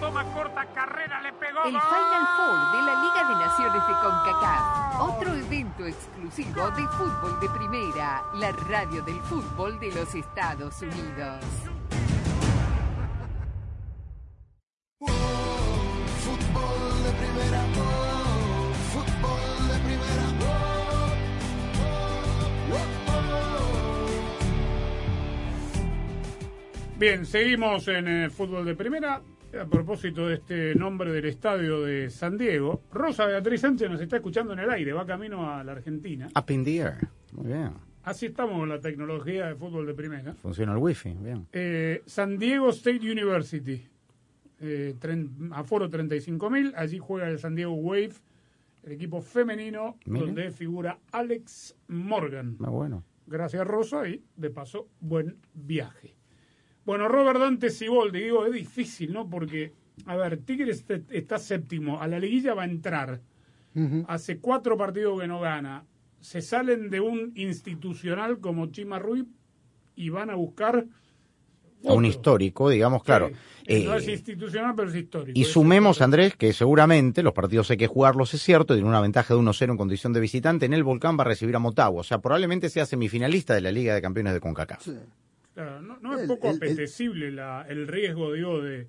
[0.00, 1.64] Toma corta carrera, le pegó.
[1.64, 1.72] El.
[1.72, 5.00] Final Four de la Liga de Naciones de CONCACAF.
[5.00, 11.44] Otro evento exclusivo de fútbol de primera, la radio del fútbol de los Estados Unidos.
[26.98, 29.20] Bien, seguimos en eh, fútbol de primera.
[29.60, 34.16] A propósito de este nombre del estadio de San Diego, Rosa Beatriz Sánchez nos está
[34.16, 36.28] escuchando en el aire, va camino a la Argentina.
[36.36, 37.08] Up in the air.
[37.32, 37.70] Muy bien.
[38.04, 40.34] Así estamos con la tecnología de fútbol de primera.
[40.34, 41.14] Funciona el wifi.
[41.20, 41.46] Bien.
[41.52, 43.82] Eh, San Diego State University,
[44.60, 48.12] eh, tren- aforo 35.000, allí juega el San Diego Wave,
[48.84, 52.56] el equipo femenino, donde figura Alex Morgan.
[52.58, 53.04] Muy bueno.
[53.26, 56.15] Gracias Rosa y de paso buen viaje.
[56.86, 59.28] Bueno, Robert Dante Siboldi, digo, es difícil, ¿no?
[59.28, 59.72] Porque,
[60.06, 63.20] a ver, Tigres está séptimo, a la liguilla va a entrar,
[64.06, 65.84] hace cuatro partidos que no gana,
[66.20, 69.26] se salen de un institucional como Chima Ruiz
[69.96, 70.86] y van a buscar...
[71.86, 73.30] A un histórico, digamos, claro.
[73.66, 75.38] Eh, no Eh, es institucional, pero es histórico.
[75.38, 79.34] Y sumemos, Andrés, que seguramente los partidos hay que jugarlos, es cierto, tiene una ventaja
[79.34, 80.66] de 1-0 en condición de visitante.
[80.66, 82.00] En el Volcán va a recibir a Motagua.
[82.00, 84.88] O sea, probablemente sea semifinalista de la Liga de Campeones de CONCACAF.
[85.56, 88.88] Claro, no, no es poco el- el- apetecible la- el riesgo, digo, de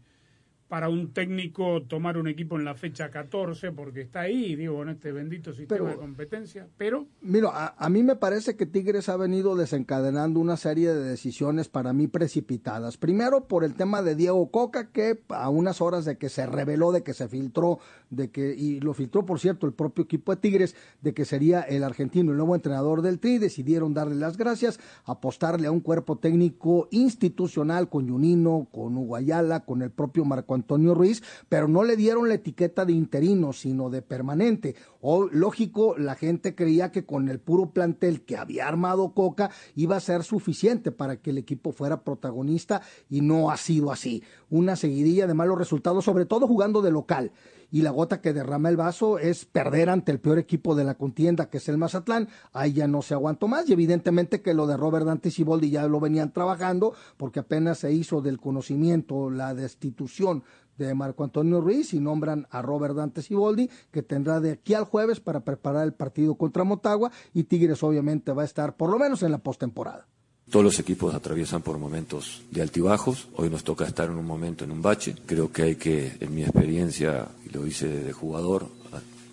[0.68, 4.90] para un técnico tomar un equipo en la fecha 14, porque está ahí, digo, en
[4.90, 9.08] este bendito sistema Pero- de competencia, pero Mira, a, a mí me parece que Tigres
[9.08, 12.98] ha venido desencadenando una serie de decisiones para mí precipitadas.
[12.98, 16.92] Primero por el tema de Diego Coca, que a unas horas de que se reveló,
[16.92, 20.42] de que se filtró, de que, y lo filtró por cierto el propio equipo de
[20.42, 24.80] Tigres, de que sería el argentino el nuevo entrenador del Tri, decidieron darle las gracias,
[25.06, 30.94] apostarle a un cuerpo técnico institucional con Junino, con Uguayala, con el propio Marco Antonio
[30.94, 34.76] Ruiz, pero no le dieron la etiqueta de interino, sino de permanente.
[35.02, 39.96] O, lógico, la gente creía que con el puro plantel que había armado Coca iba
[39.96, 44.24] a ser suficiente para que el equipo fuera protagonista y no ha sido así.
[44.50, 47.32] Una seguidilla de malos resultados, sobre todo jugando de local
[47.72, 50.96] y la gota que derrama el vaso es perder ante el peor equipo de la
[50.96, 52.30] contienda, que es el Mazatlán.
[52.54, 55.88] Ahí ya no se aguantó más y evidentemente que lo de Robert Dante Siboldi ya
[55.88, 60.44] lo venían trabajando porque apenas se hizo del conocimiento la destitución
[60.78, 64.86] de Marco Antonio Ruiz y nombran a Robert Dante Siboldi, que tendrá de aquí al
[64.86, 69.00] jueves para preparar el partido contra Motagua y Tigres obviamente va a estar por lo
[69.00, 70.08] menos en la postemporada.
[70.50, 73.28] Todos los equipos atraviesan por momentos de altibajos.
[73.36, 75.14] Hoy nos toca estar en un momento, en un bache.
[75.26, 78.70] Creo que hay que, en mi experiencia, y lo hice de jugador,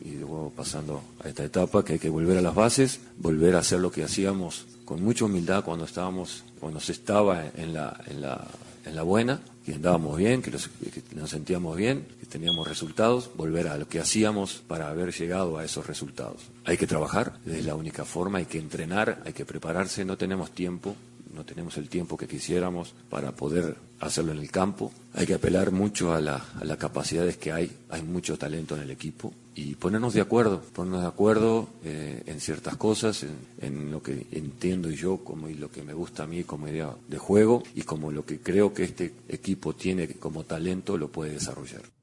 [0.05, 3.61] y luego pasando a esta etapa, que hay que volver a las bases, volver a
[3.61, 8.21] hacer lo que hacíamos con mucha humildad cuando estábamos, cuando se estaba en la, en
[8.21, 8.47] la,
[8.85, 13.69] en la buena, que andábamos bien, que, que nos sentíamos bien, que teníamos resultados, volver
[13.69, 16.43] a lo que hacíamos para haber llegado a esos resultados.
[16.67, 20.51] Hay que trabajar, es la única forma, hay que entrenar, hay que prepararse, no tenemos
[20.51, 20.97] tiempo,
[21.35, 24.93] no tenemos el tiempo que quisiéramos para poder hacerlo en el campo.
[25.15, 28.83] Hay que apelar mucho a, la, a las capacidades que hay, hay mucho talento en
[28.83, 33.91] el equipo y ponernos de acuerdo, ponernos de acuerdo eh, en ciertas cosas, en, en,
[33.91, 37.19] lo que entiendo yo como y lo que me gusta a mí como idea de
[37.19, 41.94] juego y como lo que creo que este equipo tiene como talento lo puede desarrollar.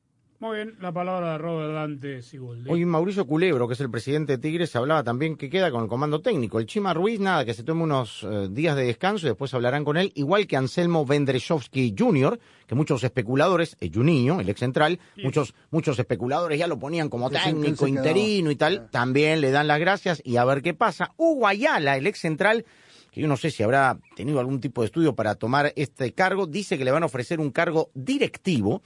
[0.42, 2.68] Muy bien, la palabra de Robert Dante Siboldi.
[2.68, 5.88] Hoy Mauricio Culebro, que es el presidente de Tigres, hablaba también que queda con el
[5.88, 6.58] comando técnico.
[6.58, 9.86] El Chima Ruiz, nada, que se tome unos eh, días de descanso y después hablarán
[9.86, 15.00] con él, igual que Anselmo Vendreshovsky Jr., que muchos especuladores, el Juninho, el ex central,
[15.24, 19.80] muchos, muchos especuladores ya lo ponían como técnico, interino y tal, también le dan las
[19.80, 21.14] gracias y a ver qué pasa.
[21.18, 22.66] Hugo Ayala, el ex central,
[23.12, 26.48] que yo no sé si habrá tenido algún tipo de estudio para tomar este cargo,
[26.48, 28.82] dice que le van a ofrecer un cargo directivo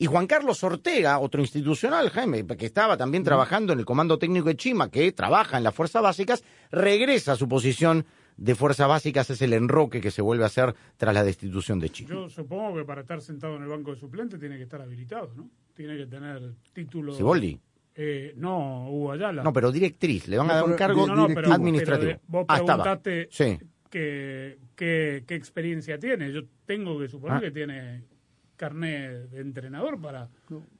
[0.00, 4.48] y Juan Carlos Ortega, otro institucional, Jaime, que estaba también trabajando en el Comando Técnico
[4.48, 8.06] de Chima, que trabaja en las Fuerzas Básicas, regresa a su posición
[8.38, 11.90] de Fuerzas Básicas, es el enroque que se vuelve a hacer tras la destitución de
[11.90, 12.08] Chima.
[12.08, 15.34] Yo supongo que para estar sentado en el banco de suplentes tiene que estar habilitado,
[15.36, 15.50] ¿no?
[15.74, 17.12] Tiene que tener título...
[17.12, 17.60] ¿Siboldi?
[17.94, 19.42] Eh, no, Hugo Ayala.
[19.42, 22.12] No, pero directriz, le van a dar un cargo no, no, pero, administrativo.
[22.12, 23.58] Pero vos ah, preguntaste sí.
[23.90, 26.32] qué, qué, qué, experiencia tiene.
[26.32, 27.40] Yo tengo que suponer Ah.
[27.42, 28.04] que tiene
[28.60, 30.28] carnet de entrenador para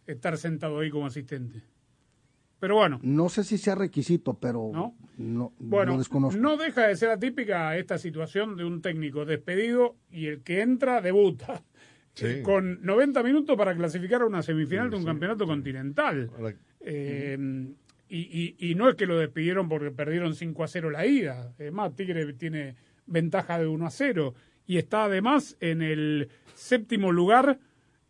[0.06, 1.62] estar sentado ahí como asistente.
[2.58, 4.94] Pero bueno, No sé si sea requisito, pero ¿No?
[5.16, 6.38] no, bueno lo desconozco.
[6.38, 11.00] no deja de ser atípica esta situación de un técnico despedido y el que entra
[11.00, 11.62] debuta.
[12.12, 12.42] Sí.
[12.42, 16.28] Con 90 minutos para clasificar a una semifinal de un campeonato continental.
[16.80, 17.38] Eh,
[18.08, 21.54] y, y- y no es que lo despidieron porque perdieron 5 a 0 la ida.
[21.56, 22.74] Es más, Tigre tiene
[23.06, 24.34] ventaja de 1 a 0
[24.66, 27.60] y está además en el séptimo lugar,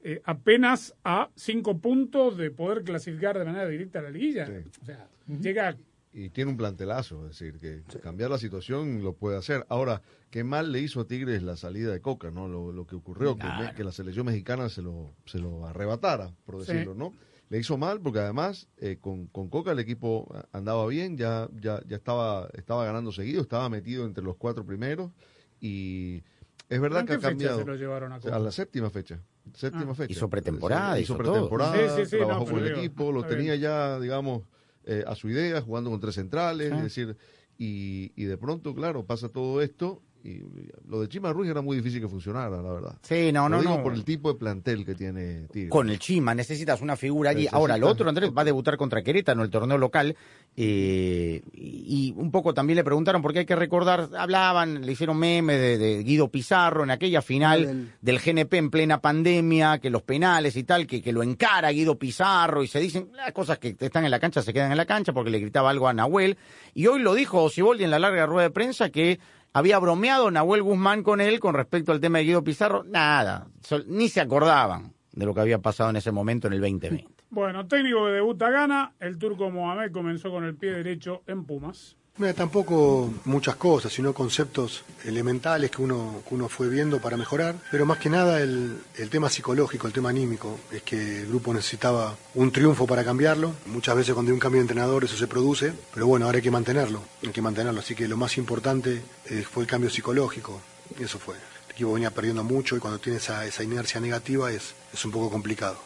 [0.03, 4.49] eh, apenas a 5 puntos de poder clasificar de manera directa a la liguilla.
[4.83, 5.77] O sea, llega
[6.13, 9.65] y tiene un plantelazo, es decir, que cambiar la situación lo puede hacer.
[9.69, 12.49] Ahora, qué mal le hizo a Tigres la salida de Coca, ¿no?
[12.49, 16.73] Lo, lo que ocurrió, que, la selección mexicana se lo, se lo arrebatara, por Sí.
[16.73, 17.13] decirlo, ¿no?
[17.49, 21.81] Le hizo mal porque además eh, con, con Coca el equipo andaba bien, ya, ya,
[21.87, 25.13] ya estaba, estaba ganando seguido, estaba metido entre los cuatro primeros
[25.61, 26.23] y
[26.71, 27.59] es verdad ¿En que ha fecha cambiado.
[27.59, 28.43] se lo llevaron a O sea, Coca?
[28.45, 29.21] la séptima fecha.
[29.55, 29.95] Séptima Ah.
[29.95, 30.13] fecha.
[30.13, 31.97] Hizo pretemporada, hizo, hizo pretemporada, todo.
[31.97, 33.61] Sí, sí, sí, trabajó no, con el digo, equipo, lo tenía bien.
[33.63, 34.45] ya, digamos,
[34.85, 36.77] eh, a su idea, jugando con tres centrales, Ah.
[36.79, 37.17] es decir,
[37.59, 40.43] y, y de pronto, claro, pasa todo esto y
[40.87, 42.99] lo de Chima Ruiz era muy difícil que funcionara, la verdad.
[43.03, 43.83] Sí, no, Lo no, digo no.
[43.83, 45.71] por el tipo de plantel que tiene Tigre.
[45.71, 47.45] Con el Chima, necesitas una figura allí.
[47.45, 50.15] Necesitas- Ahora, lo otro, Andrés, va a debutar contra Querétaro en el torneo local.
[50.63, 55.55] Eh, y, un poco también le preguntaron, porque hay que recordar, hablaban, le hicieron meme
[55.57, 60.03] de, de Guido Pizarro en aquella final Del- del GNP en plena pandemia, que los
[60.03, 63.75] penales y tal, que, que lo encara Guido Pizarro y se dicen las cosas que
[63.79, 66.37] están en la cancha se quedan en la cancha porque le gritaba algo a Nahuel.
[66.75, 69.19] Y hoy lo dijo Siboldi en la larga rueda de prensa que
[69.53, 72.85] había bromeado Nahuel Guzmán con él con respecto al tema de Guido Pizarro.
[72.85, 73.49] Nada,
[73.87, 77.09] ni se acordaban de lo que había pasado en ese momento en el 2020.
[77.33, 78.93] Bueno, técnico que debuta gana.
[78.99, 81.97] El turco Mohamed comenzó con el pie derecho en Pumas.
[82.17, 87.55] Mira, tampoco muchas cosas, sino conceptos elementales que uno, que uno fue viendo para mejorar,
[87.71, 91.55] pero más que nada el, el tema psicológico, el tema anímico, es que el grupo
[91.55, 93.55] necesitaba un triunfo para cambiarlo.
[93.67, 96.43] Muchas veces cuando hay un cambio de entrenador eso se produce, pero bueno, ahora hay
[96.43, 97.81] que mantenerlo, hay que mantenerlo.
[97.81, 100.61] Así que lo más importante eh, fue el cambio psicológico,
[100.99, 101.37] y eso fue.
[101.71, 105.13] El equipo venía perdiendo mucho y cuando tiene esa, esa inercia negativa es, es un
[105.13, 105.79] poco complicado.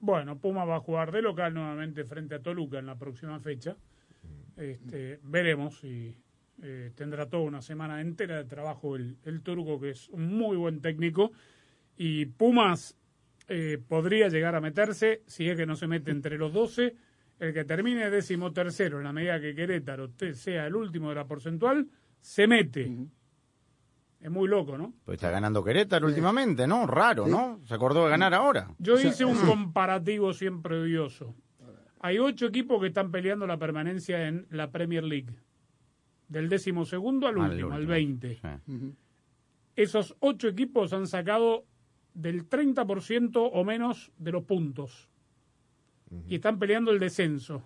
[0.00, 3.76] Bueno, Pumas va a jugar de local nuevamente frente a Toluca en la próxima fecha.
[4.56, 6.16] Este, veremos si
[6.62, 10.56] eh, tendrá toda una semana entera de trabajo el, el turco, que es un muy
[10.56, 11.30] buen técnico.
[11.96, 12.96] Y Pumas
[13.48, 16.94] eh, podría llegar a meterse, si es que no se mete entre los 12.
[17.38, 21.26] El que termine décimo tercero, en la medida que Querétaro sea el último de la
[21.26, 21.88] porcentual,
[22.20, 22.90] se mete.
[24.22, 24.94] Es muy loco, ¿no?
[25.04, 26.86] Pues está ganando Querétaro últimamente, ¿no?
[26.86, 27.60] Raro, ¿no?
[27.66, 28.68] Se acordó de ganar ahora.
[28.78, 31.34] Yo hice un comparativo siempre odioso.
[31.98, 35.34] Hay ocho equipos que están peleando la permanencia en la Premier League.
[36.28, 38.40] Del décimo segundo al Al último, al último, 20.
[39.74, 41.64] Esos ocho equipos han sacado
[42.14, 45.08] del 30% o menos de los puntos.
[46.28, 47.64] Y están peleando el descenso.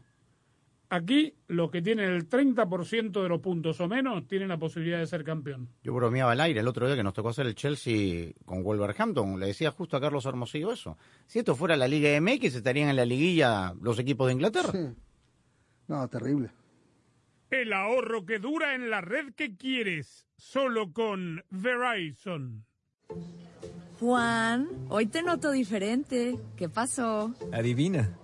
[0.88, 5.06] Aquí, los que tienen el 30% de los puntos o menos tienen la posibilidad de
[5.06, 5.68] ser campeón.
[5.82, 9.40] Yo bromeaba al aire el otro día que nos tocó hacer el Chelsea con Wolverhampton.
[9.40, 10.96] Le decía justo a Carlos Hermosillo eso.
[11.26, 14.72] Si esto fuera la Liga MX, estarían en la liguilla los equipos de Inglaterra.
[15.88, 16.50] No, terrible.
[17.50, 22.64] El ahorro que dura en la red que quieres, solo con Verizon.
[23.98, 26.38] Juan, hoy te noto diferente.
[26.56, 27.34] ¿Qué pasó?
[27.52, 28.18] Adivina.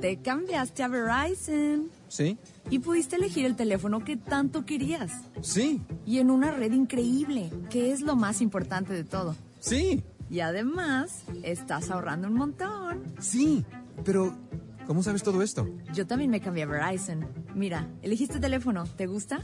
[0.00, 2.36] Te cambiaste a Verizon ¿Sí?
[2.70, 5.12] y pudiste elegir el teléfono que tanto querías.
[5.40, 5.80] Sí.
[6.06, 9.34] Y en una red increíble, que es lo más importante de todo.
[9.60, 10.02] Sí.
[10.30, 13.02] Y además, estás ahorrando un montón.
[13.18, 13.64] Sí.
[14.04, 14.36] Pero,
[14.86, 15.68] ¿cómo sabes todo esto?
[15.92, 17.26] Yo también me cambié a Verizon.
[17.54, 18.84] Mira, elegiste teléfono.
[18.84, 19.40] ¿Te gusta?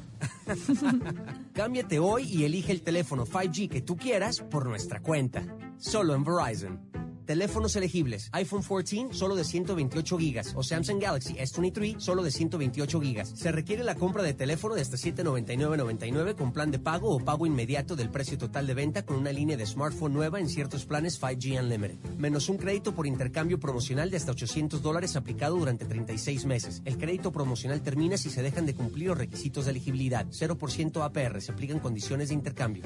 [1.54, 5.42] Cámbiate hoy y elige el teléfono 5G que tú quieras por nuestra cuenta.
[5.78, 6.78] Solo en Verizon.
[7.26, 8.28] Teléfonos elegibles.
[8.32, 13.32] iPhone 14 solo de 128 gigas o Samsung Galaxy S23 solo de 128 gigas.
[13.34, 17.44] Se requiere la compra de teléfono de hasta 799.99 con plan de pago o pago
[17.44, 21.20] inmediato del precio total de venta con una línea de smartphone nueva en ciertos planes
[21.20, 21.98] 5G Unlimited.
[22.16, 26.80] Menos un crédito por intercambio promocional de hasta 800 dólares aplicado durante 36 meses.
[26.84, 30.26] El crédito promocional termina si se dejan de cumplir los requisitos de elegibilidad.
[30.26, 31.40] 0% APR.
[31.40, 32.84] Se aplican condiciones de intercambio.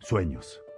[0.00, 0.60] Sueños.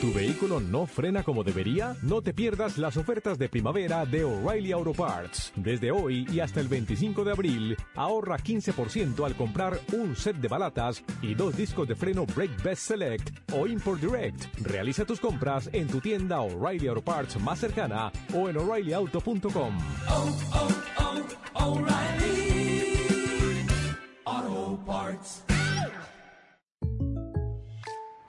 [0.00, 1.96] ¿Tu vehículo no frena como debería?
[2.02, 5.52] No te pierdas las ofertas de primavera de O'Reilly Auto Parts.
[5.56, 10.48] Desde hoy y hasta el 25 de abril, ahorra 15% al comprar un set de
[10.48, 14.44] balatas y dos discos de freno Brake Best Select o Import Direct.
[14.62, 19.78] Realiza tus compras en tu tienda O'Reilly Auto Parts más cercana o en o'ReillyAuto.com.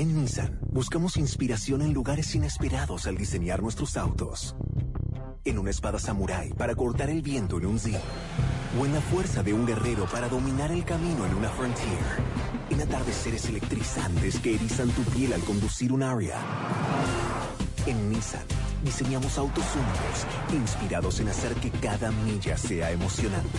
[0.00, 4.56] En Nissan buscamos inspiración en lugares inesperados al diseñar nuestros autos.
[5.44, 7.96] En una espada samurái para cortar el viento en un Zip.
[8.80, 11.98] O en la fuerza de un guerrero para dominar el camino en una Frontier.
[12.70, 16.36] En atardeceres electrizantes que erizan tu piel al conducir un Aria.
[17.84, 18.46] En Nissan
[18.82, 23.58] diseñamos autos únicos, inspirados en hacer que cada milla sea emocionante.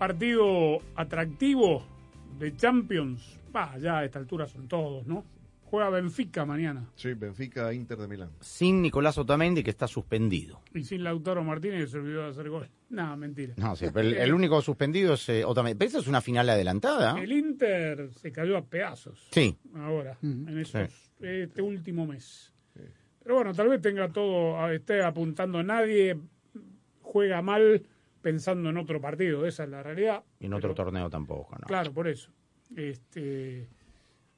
[0.00, 1.84] partido atractivo
[2.38, 5.26] de Champions, va, ya a esta altura son todos, ¿no?
[5.64, 6.88] Juega Benfica mañana.
[6.94, 8.30] Sí, Benfica Inter de Milán.
[8.40, 10.62] Sin Nicolás Otamendi, que está suspendido.
[10.74, 12.66] Y sin Lautaro Martínez, que se olvidó de hacer gol.
[12.88, 13.52] No, mentira.
[13.58, 15.76] No, sí, pero el, el único suspendido es eh, Otamendi.
[15.76, 17.20] Pero esa es una final adelantada.
[17.20, 19.28] El Inter se cayó a pedazos.
[19.30, 19.54] Sí.
[19.74, 22.54] Ahora, en esos, este último mes.
[23.22, 26.18] Pero bueno, tal vez tenga todo, esté apuntando nadie,
[27.02, 27.82] juega mal
[28.20, 30.24] pensando en otro partido, esa es la realidad.
[30.38, 31.66] Y en otro torneo tampoco, ¿no?
[31.66, 32.30] Claro, por eso.
[32.76, 33.68] Este,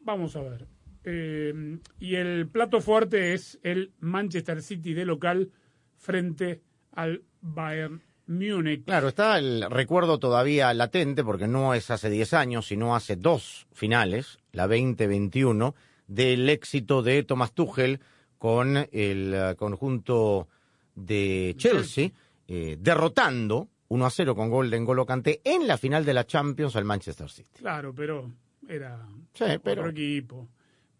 [0.00, 0.66] vamos a ver.
[1.04, 5.50] Eh, y el plato fuerte es el Manchester City de local
[5.96, 6.62] frente
[6.92, 8.84] al Bayern Múnich.
[8.84, 13.66] Claro, está el recuerdo todavía latente, porque no es hace 10 años, sino hace dos
[13.72, 15.74] finales, la 2021,
[16.06, 18.00] del éxito de Thomas Tuchel
[18.38, 20.48] con el eh, conjunto
[20.94, 22.10] de Chelsea,
[22.48, 26.24] eh, derrotando 1 a 0 con gol de N'Golo Kanté en la final de la
[26.26, 27.50] Champions al Manchester City.
[27.58, 28.30] Claro, pero
[28.66, 30.48] era Sí, pero- otro equipo.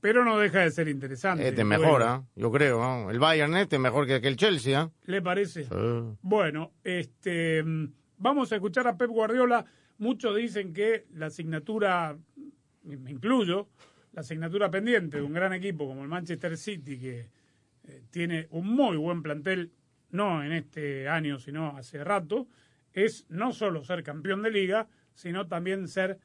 [0.01, 1.47] Pero no deja de ser interesante.
[1.49, 2.81] Este mejora, yo creo.
[2.81, 3.11] ¿no?
[3.11, 4.83] El Bayern este es mejor que, que el Chelsea.
[4.83, 4.89] ¿eh?
[5.07, 5.65] ¿Le parece?
[5.65, 5.71] Sí.
[6.23, 9.65] Bueno, este, mm, vamos a escuchar a Pep Guardiola.
[9.99, 12.17] Muchos dicen que la asignatura,
[12.83, 13.69] me incluyo,
[14.13, 17.29] la asignatura pendiente de un gran equipo como el Manchester City, que
[17.85, 19.71] eh, tiene un muy buen plantel,
[20.11, 22.49] no en este año, sino hace rato,
[22.95, 26.19] es no solo ser campeón de liga, sino también ser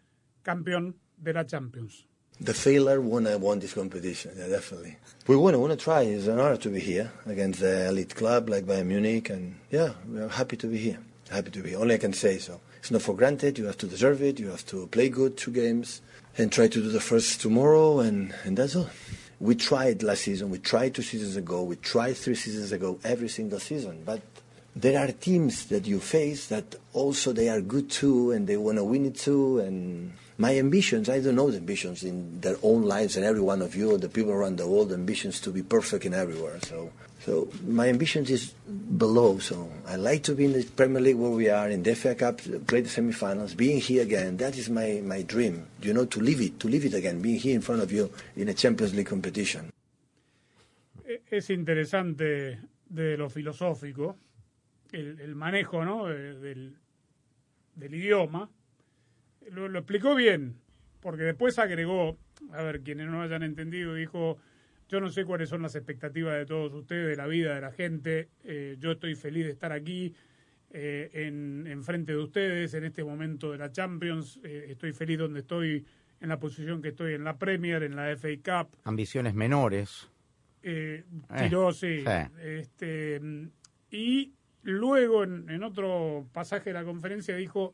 [0.44, 2.08] campeón de la Champions.
[2.40, 4.96] The failure wanna uh, won this competition, yeah, definitely.
[5.26, 6.04] We wanna wanna try.
[6.04, 9.94] It's an honor to be here against the elite club like Bayern Munich, and yeah,
[10.08, 11.00] we are happy to be here.
[11.32, 11.76] Happy to be.
[11.76, 12.62] Only I can say so.
[12.78, 13.58] It's not for granted.
[13.58, 14.40] You have to deserve it.
[14.40, 16.02] You have to play good two games
[16.38, 18.90] and try to do the first tomorrow, and and that's all.
[19.40, 20.52] We tried last season.
[20.52, 21.64] We tried two seasons ago.
[21.64, 23.00] We tried three seasons ago.
[23.04, 24.22] Every single season, but
[24.82, 28.78] there are teams that you face that also they are good too and they want
[28.78, 32.84] to win it too and my ambitions i don't know the ambitions in their own
[32.84, 36.06] lives and every one of you the people around the world ambitions to be perfect
[36.06, 36.92] in everywhere so
[37.26, 38.54] so my ambitions is
[38.98, 41.96] below so i like to be in the premier league where we are in the
[41.96, 46.06] FA Cup play the semifinals being here again that is my my dream you know
[46.06, 48.54] to live it to live it again being here in front of you in a
[48.54, 49.72] champions league competition.
[51.32, 52.60] Es interesante
[52.90, 54.16] de lo filosófico,
[54.92, 56.08] el, el manejo ¿no?
[56.08, 56.78] de- del,
[57.76, 58.50] del idioma.
[59.52, 60.56] Lo, lo explicó bien,
[61.00, 62.18] porque después agregó,
[62.52, 64.38] a ver, quienes no hayan entendido, dijo,
[64.90, 67.72] yo no sé cuáles son las expectativas de todos ustedes, de la vida de la
[67.72, 70.14] gente, eh, yo estoy feliz de estar aquí
[70.72, 75.18] eh, en, en frente de ustedes en este momento de la Champions, eh, estoy feliz
[75.18, 75.86] donde estoy,
[76.20, 80.10] en la posición que estoy en la Premier, en la FA Cup, Ambiciones menores.
[80.62, 81.06] Eh,
[81.38, 82.02] tiró, sí.
[82.02, 82.32] sí.
[82.42, 83.22] Este,
[83.92, 84.34] y
[84.64, 87.74] luego, en, en otro pasaje de la conferencia, dijo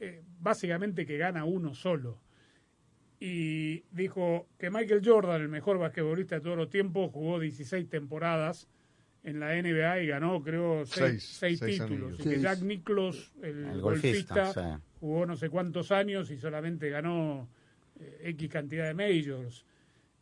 [0.00, 2.18] eh, básicamente que gana uno solo.
[3.20, 8.68] Y dijo que Michael Jordan, el mejor basquetbolista de todos los tiempos, jugó 16 temporadas
[9.24, 12.20] en la NBA y ganó, creo, seis, Seis, seis seis títulos.
[12.20, 12.40] Y que.
[12.40, 14.82] Jack Nicklaus, el, El golfista, golfista, sí.
[15.00, 17.48] jugó no sé cuántos años y solamente ganó
[17.98, 19.64] eh, X cantidad de majors.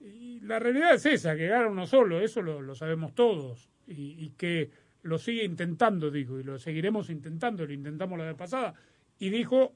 [0.01, 3.69] Y la realidad es esa, que gana uno solo, eso lo, lo sabemos todos.
[3.87, 4.71] Y, y que
[5.07, 8.75] lo sigue intentando, dijo, y lo seguiremos intentando, lo intentamos la vez pasada.
[9.19, 9.75] Y dijo,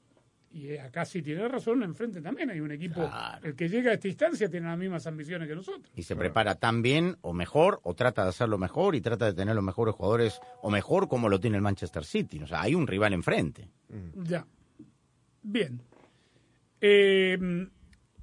[0.52, 3.08] y acá sí tiene razón, enfrente también hay un equipo,
[3.42, 5.92] el que llega a esta instancia tiene las mismas ambiciones que nosotros.
[5.94, 9.34] Y se prepara tan bien o mejor, o trata de hacerlo mejor y trata de
[9.34, 12.42] tener los mejores jugadores o mejor como lo tiene el Manchester City.
[12.42, 13.68] O sea, hay un rival enfrente.
[14.14, 14.44] Ya.
[15.42, 15.80] Bien.
[16.80, 17.38] Eh,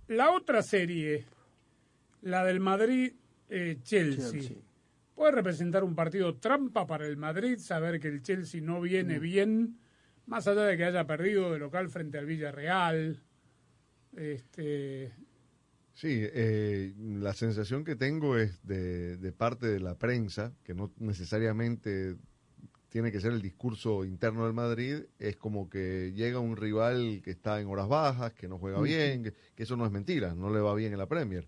[0.08, 1.26] la otra serie,
[2.22, 4.58] la del Madrid-Chelsea, Chelsea.
[5.18, 9.80] Puede representar un partido trampa para el Madrid, saber que el Chelsea no viene bien,
[10.28, 13.24] más allá de que haya perdido de local frente al Villarreal.
[14.16, 15.12] Este,
[15.94, 20.94] Sí, eh, la sensación que tengo es de, de parte de la prensa, que no
[21.00, 22.16] necesariamente
[22.90, 27.32] tiene que ser el discurso interno del Madrid, es como que llega un rival que
[27.32, 30.52] está en horas bajas, que no juega bien, que, que eso no es mentira, no
[30.54, 31.48] le va bien en la Premier,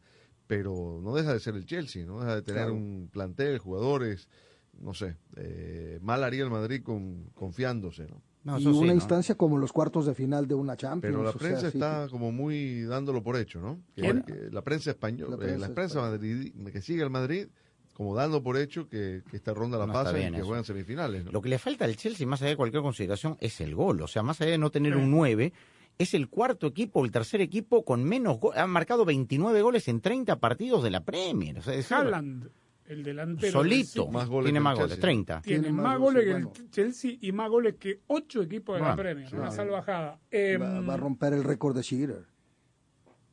[0.50, 2.74] pero no deja de ser el Chelsea, no deja de tener Claro.
[2.74, 4.28] un plantel, jugadores,
[4.80, 8.58] no sé, eh, mal haría el Madrid con, confiándose, ¿no?
[8.58, 11.14] y una instancia como los cuartos de final de una Champions.
[11.14, 13.80] Pero la sea, prensa sí, está como muy dándolo por hecho, ¿no?
[13.94, 14.24] Que- ¿Quién?
[14.24, 17.48] que la prensa española, La eh, prensa la prensa madrid, que sigue al Madrid,
[17.94, 20.46] como dando por hecho que, que esta ronda la No pasa y que eso.
[20.48, 21.32] juegan semifinales, ¿no?
[21.32, 24.02] Lo que le falta al Chelsea, más allá de cualquier consideración, es el gol.
[24.02, 25.00] O sea, más allá de no tener Sí.
[25.00, 25.54] un 9,
[26.00, 28.60] es el cuarto equipo, el tercer equipo con menos goles.
[28.60, 31.60] Han marcado 29 goles en 30 partidos de la Premier.
[31.60, 32.50] O sea, es- Haaland
[32.88, 33.52] el delantero.
[33.52, 34.06] Solito.
[34.06, 34.14] del.
[34.14, 35.02] Más goles Tiene más goles, Chelsea.
[35.02, 35.42] 30.
[35.42, 38.96] Tiene Tiene más, goles que el Chelsea y más goles que ocho equipos de la
[38.96, 39.36] Premier.
[39.36, 40.18] Una salvajada.
[40.32, 42.26] Eh, Va, va a romper el récord de Shearer.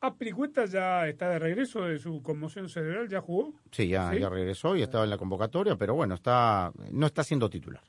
[0.00, 3.54] Aspiricueta ya está de regreso de su conmoción cerebral, ya jugó.
[3.70, 4.18] Sí, ya, ¿Sí?
[4.20, 7.82] ya regresó y estaba en la convocatoria, pero bueno, está no está siendo titular.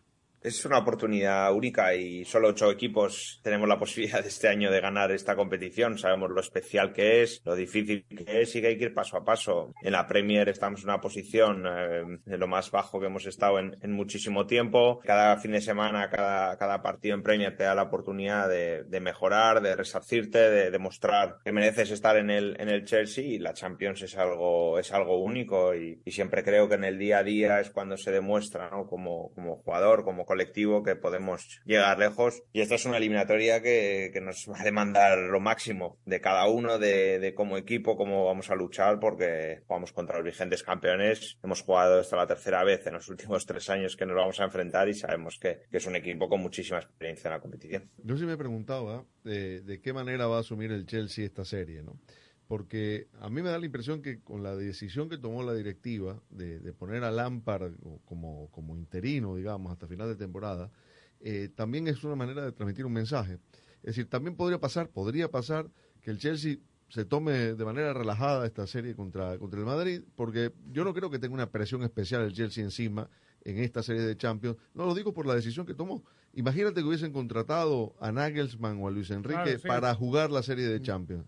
[0.44, 5.12] Es una oportunidad única y solo ocho equipos tenemos la posibilidad este año de ganar
[5.12, 5.98] esta competición.
[5.98, 9.18] Sabemos lo especial que es, lo difícil que es y que hay que ir paso
[9.18, 9.74] a paso.
[9.82, 13.60] En la Premier estamos en una posición eh, de lo más bajo que hemos estado
[13.60, 15.00] en, en muchísimo tiempo.
[15.04, 19.00] Cada fin de semana, cada, cada partido en Premier te da la oportunidad de, de
[19.00, 23.54] mejorar, de resarcirte, de demostrar que mereces estar en el, en el Chelsea y la
[23.54, 27.24] Champions es algo, es algo único y, y siempre creo que en el día a
[27.24, 28.86] día es cuando se demuestra, ¿no?
[28.86, 32.44] Como, como jugador, como colectivo que podemos llegar lejos.
[32.54, 36.78] Y esta es una eliminatoria que, nos va a demandar lo máximo de cada uno,
[36.78, 41.40] de, de como equipo, cómo vamos a luchar, porque jugamos contra los vigentes campeones.
[41.44, 44.44] Hemos jugado esta la tercera vez en los últimos tres años que nos vamos a
[44.44, 47.90] enfrentar y sabemos que, es un equipo con muchísima experiencia en la competición.
[47.98, 51.82] Yo sí me preguntaba de, de qué manera va a asumir el Chelsea esta serie,
[51.82, 52.00] ¿no?
[52.48, 56.22] Porque a mí me da la impresión que con la decisión que tomó la directiva
[56.30, 57.74] de, de poner a Lampard
[58.06, 60.72] como, como interino, digamos, hasta final de temporada,
[61.20, 63.40] eh, también es una manera de transmitir un mensaje.
[63.80, 65.70] Es decir, también podría pasar, podría pasar
[66.02, 66.58] que el Chelsea
[66.90, 71.10] se tome de manera relajada esta serie contra, contra el Madrid, porque yo no creo
[71.10, 73.10] que tenga una presión especial el Chelsea encima
[73.44, 74.58] en esta serie de Champions.
[74.74, 76.04] No lo digo por la decisión que tomó.
[76.34, 79.68] Imagínate que hubiesen contratado a Nagelsmann o a Luis Enrique Claro, sí.
[79.68, 81.26] para jugar la serie de Champions.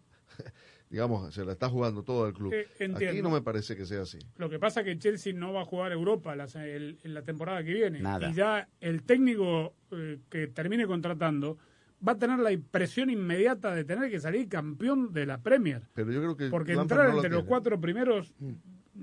[0.89, 2.51] Digamos, se la está jugando todo el club.
[2.51, 2.67] Eh.
[2.95, 4.17] Aquí no me parece que sea así.
[4.37, 7.21] Lo que pasa es que Chelsea no va a jugar Europa la, el- en la
[7.21, 7.99] temporada que viene.
[7.99, 8.29] Nada.
[8.29, 11.57] Y ya el técnico eh, que termine contratando
[12.05, 15.83] va a tener la impresión inmediata de tener que salir campeón de la Premier.
[15.93, 18.33] Pero yo creo que Porque Lampard entrar no entre los cuatro primeros,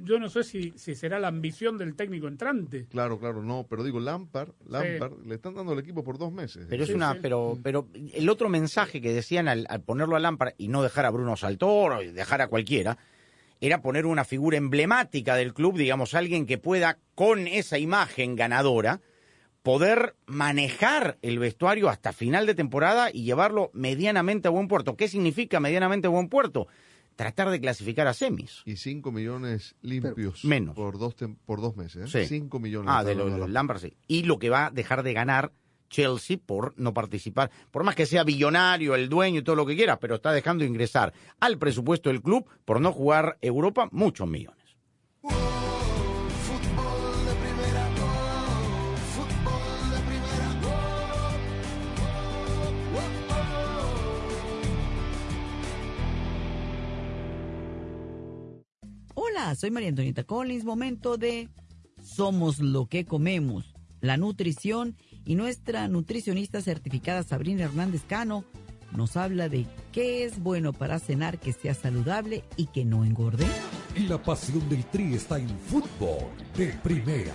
[0.04, 2.86] yo no sé si, si será la ambición del técnico entrante.
[2.90, 6.66] Claro, claro, no, pero digo, Lampard, Lampard le están dando el equipo por dos meses.
[6.68, 10.54] Pero es una, pero, pero el otro mensaje que decían al, al ponerlo a Lampard
[10.58, 12.98] y no dejar a Bruno Saltor y dejar a cualquiera,
[13.60, 19.00] era poner una figura emblemática del club, digamos, alguien que pueda, con esa imagen ganadora,
[19.62, 24.96] poder manejar el vestuario hasta final de temporada y llevarlo medianamente a buen puerto.
[24.96, 26.68] ¿Qué significa medianamente a buen puerto?
[27.16, 28.62] Tratar de clasificar a semis.
[28.66, 30.76] Y 5 millones limpios menos.
[30.76, 31.14] por dos,
[31.46, 32.10] por dos meses.
[32.10, 32.26] Sí.
[32.26, 32.90] 5 millones.
[32.94, 33.96] Ah, de los, Lampard, sí.
[34.06, 35.52] Y lo que va a dejar de ganar
[35.88, 39.76] Chelsea por no participar, por más que sea billonario, el dueño y todo lo que
[39.76, 44.65] quiera, pero está dejando ingresar al presupuesto del club por no jugar Europa muchos millones.
[59.38, 60.64] Hola, soy María Antonieta Collins.
[60.64, 61.50] Momento de
[62.02, 68.44] Somos lo que comemos, la nutrición y nuestra nutricionista certificada Sabrina Hernández Cano
[68.92, 73.44] nos habla de qué es bueno para cenar que sea saludable y que no engorde.
[73.94, 77.34] Y la pasión del Tri está en fútbol de primera.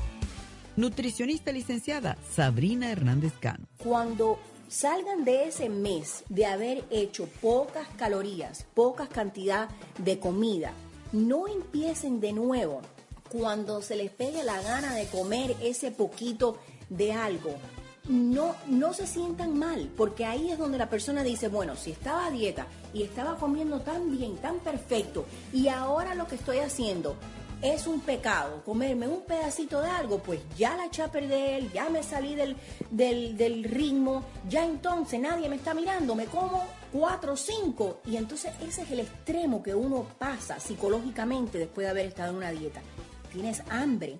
[0.77, 3.67] Nutricionista licenciada Sabrina Hernández Cano.
[3.83, 9.67] Cuando salgan de ese mes de haber hecho pocas calorías, pocas cantidad
[9.97, 10.71] de comida,
[11.11, 12.81] no empiecen de nuevo
[13.29, 16.57] cuando se les pegue la gana de comer ese poquito
[16.89, 17.53] de algo.
[18.07, 22.25] No, no se sientan mal, porque ahí es donde la persona dice, bueno, si estaba
[22.27, 27.15] a dieta y estaba comiendo tan bien, tan perfecto, y ahora lo que estoy haciendo
[27.61, 31.89] es un pecado comerme un pedacito de algo, pues ya la eché a perder, ya
[31.89, 32.55] me salí del,
[32.89, 37.99] del, del ritmo, ya entonces nadie me está mirando, me como cuatro o cinco.
[38.05, 42.37] Y entonces ese es el extremo que uno pasa psicológicamente después de haber estado en
[42.37, 42.81] una dieta.
[43.31, 44.19] Tienes hambre.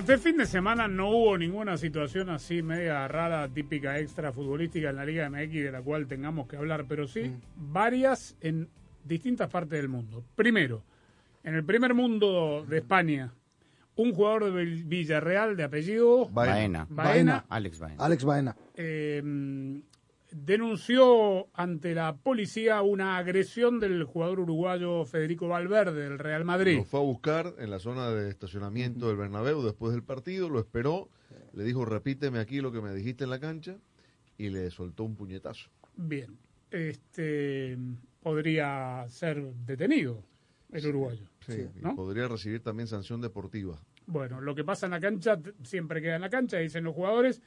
[0.00, 4.96] Este fin de semana no hubo ninguna situación así media rara, típica extra futbolística en
[4.96, 8.68] la Liga MX de la cual tengamos que hablar, pero sí varias en
[9.04, 10.24] distintas partes del mundo.
[10.34, 10.82] Primero,
[11.44, 13.32] en el primer mundo de España,
[13.96, 16.86] un jugador de Vil- Villarreal de apellido Baena.
[16.88, 18.02] Baena, Alex Baena.
[18.04, 18.56] Alex Baena.
[18.74, 19.22] eh,
[20.32, 26.78] denunció ante la policía una agresión del jugador uruguayo Federico Valverde del Real Madrid.
[26.78, 30.60] Lo fue a buscar en la zona de estacionamiento del Bernabéu después del partido, lo
[30.60, 31.08] esperó,
[31.52, 33.76] le dijo repíteme aquí lo que me dijiste en la cancha
[34.38, 35.70] y le soltó un puñetazo.
[35.96, 36.38] Bien,
[36.70, 37.76] este
[38.22, 40.22] podría ser detenido
[40.72, 41.26] el uruguayo.
[41.46, 43.80] Sí, y podría recibir también sanción deportiva.
[44.06, 47.40] Bueno, lo que pasa en la cancha siempre queda en la cancha, dicen los jugadores,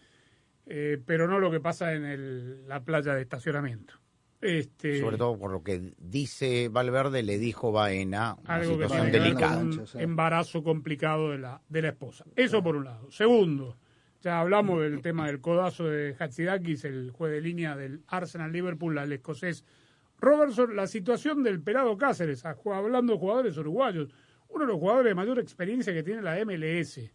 [0.65, 3.95] eh, pero no lo que pasa en el- la playa de estacionamiento.
[4.41, 9.05] Este, Sobre todo por lo que dice Valverde, le dijo Baena, una algo que situación
[9.05, 9.55] que ver delicada.
[9.57, 12.25] con un embarazo complicado de la, de la esposa.
[12.35, 13.09] Eso por un lado.
[13.09, 13.77] Segundo,
[14.21, 19.13] ya hablamos del tema del codazo de Hatzidakis, el juez de línea del Arsenal-Liverpool, al
[19.13, 19.63] escocés
[20.19, 24.09] Robertson, la situación del pelado Cáceres, hablando de jugadores uruguayos,
[24.49, 27.11] uno de los jugadores de mayor experiencia que tiene la MLS,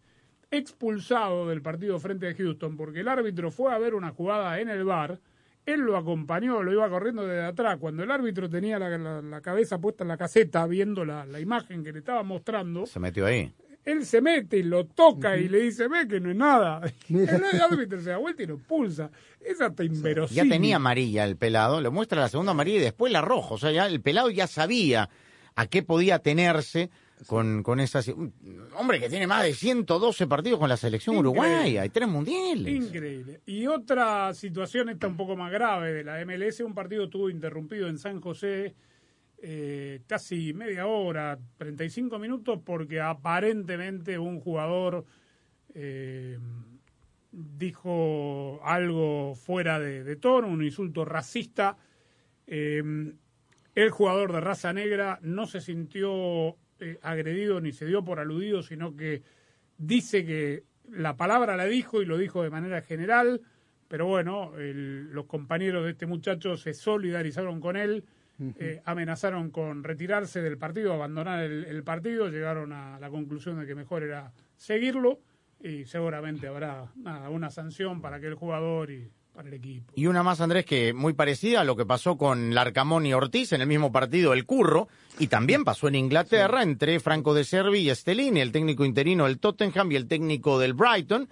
[0.51, 4.69] expulsado del partido frente a Houston porque el árbitro fue a ver una jugada en
[4.69, 5.19] el bar,
[5.67, 9.41] él lo acompañó, lo iba corriendo desde atrás, cuando el árbitro tenía la, la- la
[9.43, 13.27] cabeza puesta en la caseta viendo la, la imagen que le estaba mostrando, Se metió
[13.27, 13.53] ahí.
[13.85, 16.81] él se mete y lo toca y le dice, ve que no es nada.
[17.11, 19.11] El árbitro se da vuelta y lo pulsa.
[19.41, 20.45] Es hasta inverosímil.
[20.45, 23.55] Ya tenía amarilla el pelado, le muestra la segunda amarilla y después la roja.
[23.55, 25.09] O sea, ya el pelado ya sabía
[25.55, 26.91] a qué podía tenerse
[27.27, 27.81] con, con
[28.77, 31.41] Hombre que tiene más de 112 partidos con la selección Increíble.
[31.41, 32.75] uruguaya y tres mundiales.
[32.75, 33.41] Increíble.
[33.47, 37.89] Y otra situación está un poco más grave de la MLS, un partido estuvo interrumpido
[37.89, 38.75] en San José
[39.41, 45.05] eh, casi media hora, 35 minutos, porque aparentemente un jugador
[45.75, 46.39] eh,
[47.31, 51.77] dijo algo fuera de, de tono, un insulto racista.
[52.47, 52.83] Eh,
[53.75, 58.63] el jugador de raza negra no se sintió eh, agredido ni se dio por aludido,
[58.63, 59.23] sino que
[59.77, 63.41] dice que la palabra la dijo y lo dijo de manera general,
[63.89, 68.05] pero bueno, el- los compañeros de este muchacho se solidarizaron con él,
[68.59, 73.67] eh, amenazaron con retirarse del partido, abandonar el, el partido, llegaron a la conclusión de
[73.67, 75.19] que mejor era seguirlo
[75.61, 79.93] y seguramente habrá nada, una sanción para aquel jugador y para el equipo.
[79.95, 83.53] Y una más, Andrés, que muy parecida a lo que pasó con Larcamón y Ortiz
[83.53, 84.89] en el mismo partido, el Curro,
[85.21, 89.39] y también pasó en Inglaterra entre Franco de Servi y Estelini, el técnico interino del
[89.39, 91.29] Tottenham y el técnico del Brighton.